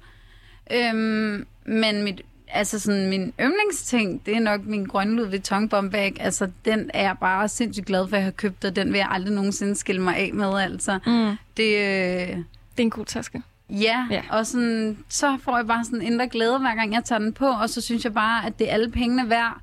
Øhm, 0.72 1.46
men 1.66 2.04
mit, 2.04 2.22
altså 2.48 2.80
sådan, 2.80 3.10
min 3.10 3.34
yndlingsting, 3.42 4.26
det 4.26 4.36
er 4.36 4.40
nok 4.40 4.66
min 4.66 4.86
grønne 4.86 5.16
Louis 5.16 5.32
Vuitton 5.32 5.70
bombag. 5.70 6.16
Altså, 6.20 6.50
den 6.66 6.92
er 6.94 7.02
jeg 7.02 7.16
bare 7.22 7.48
sindssygt 7.48 7.86
glad 7.86 8.08
for, 8.08 8.16
at 8.16 8.20
jeg 8.20 8.26
har 8.26 8.32
købt, 8.32 8.66
og 8.66 8.76
den 8.76 8.92
vil 8.92 8.98
jeg 8.98 9.08
aldrig 9.12 9.34
nogensinde 9.34 9.76
skille 9.76 10.02
mig 10.02 10.16
af 10.18 10.34
med, 10.34 10.60
altså. 10.60 11.00
Mm. 11.06 11.36
Det, 11.58 11.78
øh, 11.78 12.38
Det 12.78 12.84
er 12.84 12.86
en 12.86 12.90
god 12.90 13.06
taske. 13.06 13.42
Ja, 13.70 14.08
Ja. 14.12 14.22
og 14.30 14.46
sådan, 14.46 14.98
så 15.10 15.38
får 15.44 15.58
jeg 15.58 15.68
bare 15.68 15.86
sådan 15.86 16.02
en 16.02 16.08
indre 16.14 16.28
glæde, 16.28 16.60
hver 16.60 16.76
gang 16.76 16.94
jeg 16.94 17.04
tager 17.04 17.20
den 17.20 17.34
på, 17.34 17.46
og 17.48 17.70
så 17.70 17.82
synes 17.82 18.04
jeg 18.04 18.14
bare, 18.14 18.46
at 18.46 18.60
det 18.60 18.70
er 18.70 18.74
alle 18.74 18.92
pengene 18.92 19.30
værd 19.30 19.62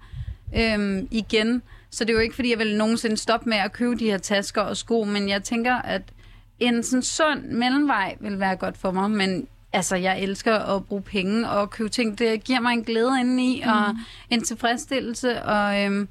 øhm, 0.57 1.09
igen. 1.11 1.63
Så 1.91 2.05
det 2.05 2.11
er 2.11 2.15
jo 2.15 2.21
ikke, 2.21 2.35
fordi 2.35 2.51
jeg 2.51 2.59
vil 2.59 2.77
nogensinde 2.77 3.17
stoppe 3.17 3.49
med 3.49 3.57
at 3.59 3.73
købe 3.73 3.95
de 3.97 4.05
her 4.05 4.19
tasker 4.19 4.63
og 4.63 4.77
sko, 4.77 5.05
men 5.05 5.29
jeg 5.29 5.43
tænker, 5.43 5.75
at 5.75 6.03
en 6.61 6.83
sådan 6.83 7.03
sund 7.03 7.43
mellemvej 7.45 8.17
vil 8.21 8.41
være 8.41 8.57
godt 8.57 8.79
for 8.79 8.91
mig, 8.91 9.11
men 9.11 9.47
altså, 9.73 9.97
jeg 9.97 10.21
elsker 10.21 10.59
at 10.59 10.85
bruge 10.85 11.03
penge 11.03 11.49
og 11.49 11.71
købe 11.71 11.89
ting. 11.89 12.19
Det 12.19 12.45
giver 12.45 12.61
mig 12.61 12.73
en 12.73 12.85
glæde 12.85 13.21
indeni 13.21 13.63
mm. 13.65 13.71
og 13.71 13.97
en 14.31 14.43
tilfredsstillelse, 14.45 15.43
og... 15.43 15.83
Øhm, 15.85 16.09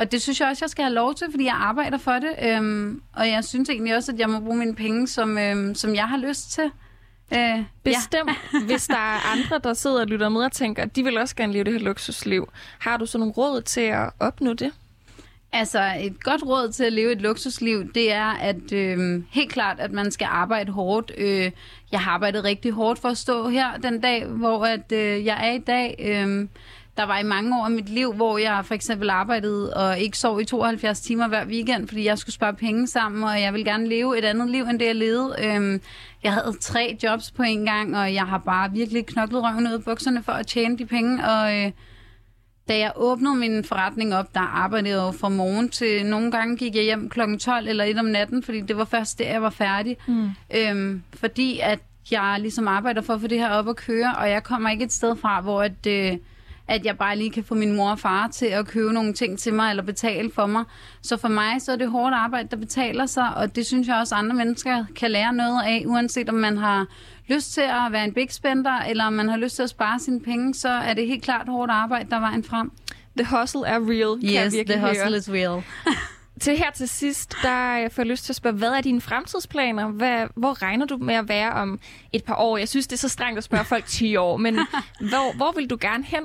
og 0.00 0.12
det 0.12 0.22
synes 0.22 0.40
jeg 0.40 0.48
også, 0.48 0.64
jeg 0.64 0.70
skal 0.70 0.84
have 0.84 0.94
lov 0.94 1.14
til, 1.14 1.26
fordi 1.30 1.44
jeg 1.44 1.54
arbejder 1.54 1.98
for 1.98 2.12
det. 2.12 2.30
Øhm, 2.42 3.02
og 3.12 3.28
jeg 3.28 3.44
synes 3.44 3.68
egentlig 3.68 3.96
også, 3.96 4.12
at 4.12 4.18
jeg 4.18 4.30
må 4.30 4.40
bruge 4.40 4.56
mine 4.56 4.74
penge, 4.74 5.08
som, 5.08 5.38
øhm, 5.38 5.74
som 5.74 5.94
jeg 5.94 6.08
har 6.08 6.16
lyst 6.16 6.52
til. 6.52 6.64
Øh, 7.32 7.38
ja. 7.38 7.64
Bestemt, 7.82 8.30
hvis 8.68 8.86
der 8.86 8.94
er 8.94 9.32
andre, 9.32 9.60
der 9.64 9.74
sidder 9.74 10.00
og 10.00 10.06
lytter 10.06 10.28
med 10.28 10.40
og 10.40 10.52
tænker, 10.52 10.82
at 10.82 10.96
de 10.96 11.04
vil 11.04 11.18
også 11.18 11.36
gerne 11.36 11.52
leve 11.52 11.64
det 11.64 11.72
her 11.72 11.80
luksusliv. 11.80 12.48
Har 12.78 12.96
du 12.96 13.06
så 13.06 13.18
nogle 13.18 13.32
råd 13.32 13.62
til 13.62 13.80
at 13.80 14.10
opnå 14.20 14.52
det? 14.52 14.72
Altså, 15.52 15.92
et 16.00 16.24
godt 16.24 16.42
råd 16.46 16.72
til 16.72 16.84
at 16.84 16.92
leve 16.92 17.12
et 17.12 17.22
luksusliv, 17.22 17.92
det 17.92 18.12
er 18.12 18.30
at 18.30 18.72
øh, 18.72 19.22
helt 19.30 19.52
klart, 19.52 19.80
at 19.80 19.92
man 19.92 20.10
skal 20.10 20.28
arbejde 20.30 20.72
hårdt. 20.72 21.12
Øh, 21.18 21.50
jeg 21.92 22.00
har 22.00 22.12
arbejdet 22.12 22.44
rigtig 22.44 22.72
hårdt 22.72 22.98
for 22.98 23.08
at 23.08 23.18
stå 23.18 23.48
her 23.48 23.76
den 23.76 24.00
dag, 24.00 24.26
hvor 24.26 24.66
at, 24.66 24.92
øh, 24.92 25.26
jeg 25.26 25.48
er 25.48 25.52
i 25.52 25.58
dag. 25.58 25.96
Øh, 25.98 26.48
der 27.00 27.06
var 27.06 27.18
i 27.18 27.22
mange 27.22 27.60
år 27.60 27.64
af 27.64 27.70
mit 27.70 27.88
liv, 27.88 28.12
hvor 28.12 28.38
jeg 28.38 28.60
for 28.64 28.74
eksempel 28.74 29.10
arbejdede 29.10 29.74
og 29.74 29.98
ikke 29.98 30.18
sov 30.18 30.40
i 30.40 30.44
72 30.44 31.00
timer 31.00 31.28
hver 31.28 31.46
weekend, 31.46 31.88
fordi 31.88 32.04
jeg 32.04 32.18
skulle 32.18 32.34
spare 32.34 32.54
penge 32.54 32.86
sammen, 32.86 33.24
og 33.24 33.40
jeg 33.40 33.54
vil 33.54 33.64
gerne 33.64 33.88
leve 33.88 34.18
et 34.18 34.24
andet 34.24 34.50
liv, 34.50 34.62
end 34.62 34.78
det 34.78 34.86
jeg 34.86 34.96
levede. 34.96 35.36
Øhm, 35.38 35.80
jeg 36.22 36.32
havde 36.32 36.56
tre 36.60 36.98
jobs 37.02 37.30
på 37.30 37.42
en 37.42 37.64
gang, 37.64 37.98
og 37.98 38.14
jeg 38.14 38.22
har 38.22 38.38
bare 38.38 38.70
virkelig 38.72 39.06
knoklet 39.06 39.42
røven 39.42 39.66
ud 39.66 39.72
af 39.72 39.84
bukserne 39.84 40.22
for 40.22 40.32
at 40.32 40.46
tjene 40.46 40.78
de 40.78 40.86
penge, 40.86 41.24
og 41.24 41.58
øh, 41.58 41.70
da 42.68 42.78
jeg 42.78 42.92
åbnede 42.96 43.36
min 43.36 43.64
forretning 43.64 44.14
op, 44.14 44.34
der 44.34 44.40
arbejdede 44.40 44.88
jeg 44.88 44.96
jo 44.96 45.10
fra 45.10 45.28
morgen 45.28 45.68
til 45.68 46.06
nogle 46.06 46.30
gange 46.30 46.56
gik 46.56 46.74
jeg 46.74 46.82
hjem 46.82 47.08
klokken 47.08 47.38
12 47.38 47.68
eller 47.68 47.84
1 47.84 47.98
om 47.98 48.04
natten, 48.04 48.42
fordi 48.42 48.60
det 48.60 48.76
var 48.76 48.84
først 48.84 49.18
der, 49.18 49.28
jeg 49.30 49.42
var 49.42 49.50
færdig. 49.50 49.96
Mm. 50.08 50.30
Øhm, 50.56 51.02
fordi 51.14 51.60
at 51.62 51.78
jeg 52.10 52.36
ligesom 52.40 52.68
arbejder 52.68 53.02
for 53.02 53.14
at 53.14 53.20
få 53.20 53.26
det 53.26 53.38
her 53.38 53.50
op 53.50 53.68
at 53.68 53.76
køre, 53.76 54.14
og 54.18 54.30
jeg 54.30 54.42
kommer 54.42 54.70
ikke 54.70 54.84
et 54.84 54.92
sted 54.92 55.16
fra, 55.16 55.40
hvor 55.40 55.62
at, 55.62 55.86
øh, 55.86 56.16
at 56.70 56.84
jeg 56.86 56.98
bare 56.98 57.16
lige 57.16 57.30
kan 57.30 57.44
få 57.44 57.54
min 57.54 57.76
mor 57.76 57.90
og 57.90 57.98
far 57.98 58.28
til 58.28 58.46
at 58.46 58.66
købe 58.66 58.92
nogle 58.92 59.12
ting 59.12 59.38
til 59.38 59.54
mig, 59.54 59.70
eller 59.70 59.82
betale 59.82 60.30
for 60.34 60.46
mig. 60.46 60.64
Så 61.02 61.16
for 61.16 61.28
mig, 61.28 61.62
så 61.62 61.72
er 61.72 61.76
det 61.76 61.90
hårdt 61.90 62.14
arbejde, 62.14 62.48
der 62.50 62.56
betaler 62.56 63.06
sig, 63.06 63.34
og 63.36 63.56
det 63.56 63.66
synes 63.66 63.88
jeg 63.88 63.96
også, 63.96 64.14
andre 64.14 64.36
mennesker 64.36 64.84
kan 64.96 65.10
lære 65.10 65.32
noget 65.32 65.62
af, 65.64 65.82
uanset 65.86 66.28
om 66.28 66.34
man 66.34 66.56
har 66.58 66.86
lyst 67.28 67.52
til 67.54 67.60
at 67.60 67.92
være 67.92 68.04
en 68.04 68.12
big 68.14 68.32
spender, 68.32 68.78
eller 68.78 69.04
om 69.04 69.12
man 69.12 69.28
har 69.28 69.36
lyst 69.36 69.56
til 69.56 69.62
at 69.62 69.70
spare 69.70 69.98
sine 70.00 70.20
penge, 70.20 70.54
så 70.54 70.68
er 70.68 70.94
det 70.94 71.06
helt 71.06 71.22
klart 71.22 71.48
hårdt 71.48 71.70
arbejde, 71.70 72.10
der 72.10 72.16
er 72.16 72.20
vejen 72.20 72.44
frem. 72.44 72.70
The 73.18 73.36
hustle 73.36 73.66
er 73.66 73.78
real, 73.78 74.20
kan 74.20 74.34
jeg 74.34 74.46
Yes, 74.46 74.54
virkelig 74.54 74.76
the 74.78 74.86
hustle 74.86 75.04
høre. 75.08 75.16
is 75.16 75.30
real. 75.30 75.62
Til 76.40 76.56
her 76.58 76.70
til 76.70 76.88
sidst, 76.88 77.34
der 77.42 77.76
jeg 77.76 77.92
får 77.92 78.04
lyst 78.04 78.24
til 78.24 78.32
at 78.32 78.36
spørge, 78.36 78.56
hvad 78.56 78.68
er 78.68 78.80
dine 78.80 79.00
fremtidsplaner? 79.00 79.88
Hvad, 79.88 80.26
hvor 80.36 80.62
regner 80.62 80.86
du 80.86 80.96
med 80.96 81.14
at 81.14 81.28
være 81.28 81.52
om 81.52 81.80
et 82.12 82.24
par 82.24 82.34
år? 82.34 82.56
Jeg 82.56 82.68
synes, 82.68 82.86
det 82.86 82.92
er 82.96 82.98
så 82.98 83.08
strengt 83.08 83.38
at 83.38 83.44
spørge 83.44 83.64
folk 83.64 83.86
10 83.86 84.16
år, 84.16 84.36
men 84.36 84.54
hvor, 85.10 85.36
hvor 85.36 85.52
vil 85.56 85.70
du 85.70 85.78
gerne 85.80 86.04
hen? 86.04 86.24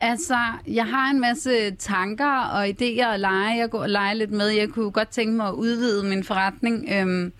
Altså, 0.00 0.36
jeg 0.66 0.86
har 0.86 1.10
en 1.10 1.20
masse 1.20 1.70
tanker 1.70 2.40
og 2.40 2.68
idéer 2.68 3.06
og 3.06 3.18
lege. 3.20 3.58
Jeg 3.58 3.70
går 3.70 3.82
og 3.82 3.88
leger 3.88 4.14
lidt 4.14 4.30
med. 4.30 4.46
Jeg 4.46 4.68
kunne 4.68 4.90
godt 4.90 5.08
tænke 5.08 5.32
mig 5.36 5.48
at 5.48 5.54
udvide 5.54 6.04
min 6.04 6.24
forretning. 6.24 6.88
Øhm, 6.92 7.32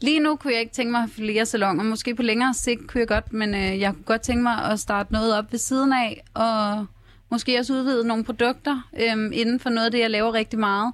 lige 0.00 0.20
nu 0.20 0.36
kunne 0.36 0.52
jeg 0.52 0.60
ikke 0.60 0.72
tænke 0.72 0.90
mig 0.90 0.98
at 0.98 1.08
have 1.08 1.24
flere 1.24 1.46
salonger. 1.46 1.84
Måske 1.84 2.14
på 2.14 2.22
længere 2.22 2.54
sigt 2.54 2.86
kunne 2.86 3.00
jeg 3.00 3.08
godt, 3.08 3.32
men 3.32 3.54
øh, 3.54 3.80
jeg 3.80 3.92
kunne 3.94 4.04
godt 4.04 4.20
tænke 4.20 4.42
mig 4.42 4.64
at 4.64 4.80
starte 4.80 5.12
noget 5.12 5.38
op 5.38 5.52
ved 5.52 5.58
siden 5.58 5.92
af. 5.92 6.24
Og 6.34 6.86
måske 7.30 7.58
også 7.58 7.72
udvide 7.72 8.06
nogle 8.06 8.24
produkter 8.24 8.88
øhm, 9.00 9.32
inden 9.32 9.60
for 9.60 9.70
noget 9.70 9.86
af 9.86 9.90
det, 9.92 10.00
jeg 10.00 10.10
laver 10.10 10.34
rigtig 10.34 10.58
meget. 10.58 10.92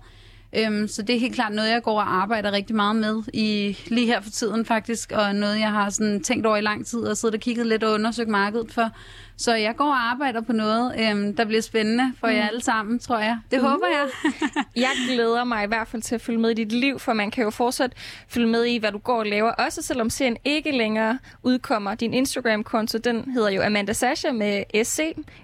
Øhm, 0.57 0.89
så 0.89 1.03
det 1.03 1.17
er 1.17 1.21
helt 1.21 1.35
klart 1.35 1.53
noget, 1.53 1.71
jeg 1.71 1.83
går 1.83 2.01
og 2.01 2.15
arbejder 2.15 2.53
rigtig 2.53 2.77
meget 2.77 2.97
med 2.97 3.23
i 3.35 3.79
lige 3.87 4.07
her 4.07 4.21
for 4.21 4.31
tiden 4.31 4.65
faktisk, 4.65 5.13
og 5.13 5.35
noget, 5.35 5.61
jeg 5.61 5.71
har 5.71 5.91
sådan 5.91 6.23
tænkt 6.23 6.47
over 6.47 6.57
i 6.57 6.61
lang 6.61 6.87
tid 6.87 6.99
og 6.99 7.17
siddet 7.17 7.35
og 7.35 7.41
kigget 7.41 7.67
lidt 7.67 7.85
og 7.85 7.93
undersøgt 7.95 8.29
markedet 8.29 8.73
for. 8.73 8.91
Så 9.37 9.55
jeg 9.55 9.77
går 9.77 9.85
og 9.85 10.11
arbejder 10.11 10.41
på 10.41 10.53
noget, 10.53 10.95
øhm, 11.01 11.37
der 11.37 11.45
bliver 11.45 11.63
spændende 11.63 12.13
for 12.21 12.29
jer 12.29 12.49
alle 12.49 12.63
sammen, 12.63 12.99
tror 12.99 13.19
jeg. 13.19 13.39
Det 13.51 13.59
uh. 13.59 13.65
håber 13.65 13.87
jeg. 13.87 14.09
Jeg 14.77 14.91
glæder 15.09 15.45
mig 15.45 15.65
i 15.65 15.67
hvert 15.67 15.89
fald 15.89 16.03
til 16.03 16.15
at 16.15 16.21
følge 16.21 16.39
med 16.39 16.51
i 16.51 16.55
dit 16.55 16.73
liv, 16.73 16.99
for 16.99 17.13
man 17.13 17.31
kan 17.31 17.45
jo 17.45 17.51
fortsat 17.51 17.93
følge 18.29 18.47
med 18.47 18.65
i, 18.65 18.77
hvad 18.77 18.93
du 18.93 18.99
går 18.99 19.19
og 19.19 19.27
laver. 19.27 19.51
Også 19.51 19.83
selvom 19.83 20.11
serien 20.11 20.37
ikke 20.45 20.71
længere 20.71 21.19
udkommer. 21.43 21.95
Din 21.95 22.15
Instagram-konto, 22.15 22.99
den 22.99 23.31
hedder 23.31 23.51
jo 23.51 23.63
Amanda 23.63 23.93
Sasha 23.93 24.33
med 24.33 24.85
SC, 24.85 25.01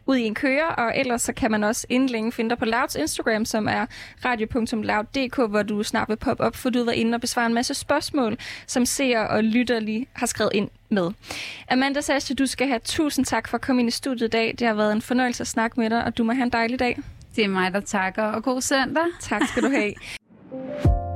ud 0.07 0.17
i 0.17 0.23
en 0.23 0.35
kører. 0.35 0.67
Og 0.67 0.99
ellers 0.99 1.23
så 1.23 1.33
kan 1.33 1.51
man 1.51 1.65
også 1.65 1.87
inden 1.89 2.09
længe 2.09 2.33
finde 2.33 2.51
dig 2.51 2.59
på 2.59 2.65
Louds 2.65 2.95
Instagram, 2.95 3.45
som 3.45 3.69
er 3.69 3.87
radio.loud.dk, 4.25 5.51
hvor 5.51 5.63
du 5.63 5.83
snart 5.83 6.09
vil 6.09 6.17
poppe 6.17 6.43
op, 6.43 6.57
for 6.57 6.71
du 6.71 6.85
var 6.85 6.93
inde 6.93 7.15
og 7.15 7.21
besvare 7.21 7.47
en 7.47 7.55
masse 7.55 7.75
spørgsmål, 7.75 8.37
som 8.67 8.87
ser 8.87 9.21
og 9.21 9.45
lytter 9.45 9.81
lige 9.81 10.07
har 10.13 10.27
skrevet 10.27 10.53
ind 10.55 10.69
med. 10.91 11.11
Amanda 11.71 12.01
Sasha, 12.01 12.35
du 12.35 12.47
skal 12.47 12.69
have 12.69 12.81
tusind 12.85 13.27
tak 13.27 13.49
for 13.49 13.55
at 13.55 13.61
komme 13.61 13.81
ind 13.81 13.89
i 13.89 13.93
studiet 13.93 14.27
i 14.27 14.31
dag. 14.31 14.55
Det 14.59 14.67
har 14.67 14.75
været 14.75 14.93
en 14.93 15.03
fornøjelse 15.03 15.41
at 15.41 15.47
snakke 15.47 15.81
med 15.81 15.91
dig, 15.91 16.05
og 16.05 16.19
du 16.19 16.25
må 16.25 16.33
have 16.33 16.43
en 16.43 16.51
dejlig 16.51 16.79
dag. 16.79 16.99
Det 17.37 17.45
er 17.45 17.49
mig, 17.49 17.73
der 17.73 17.81
takker, 17.81 18.23
og 18.23 18.43
god 18.43 18.61
søndag. 18.61 19.05
Tak 19.21 19.43
skal 19.49 19.63
du 19.63 19.69
have. 19.69 19.95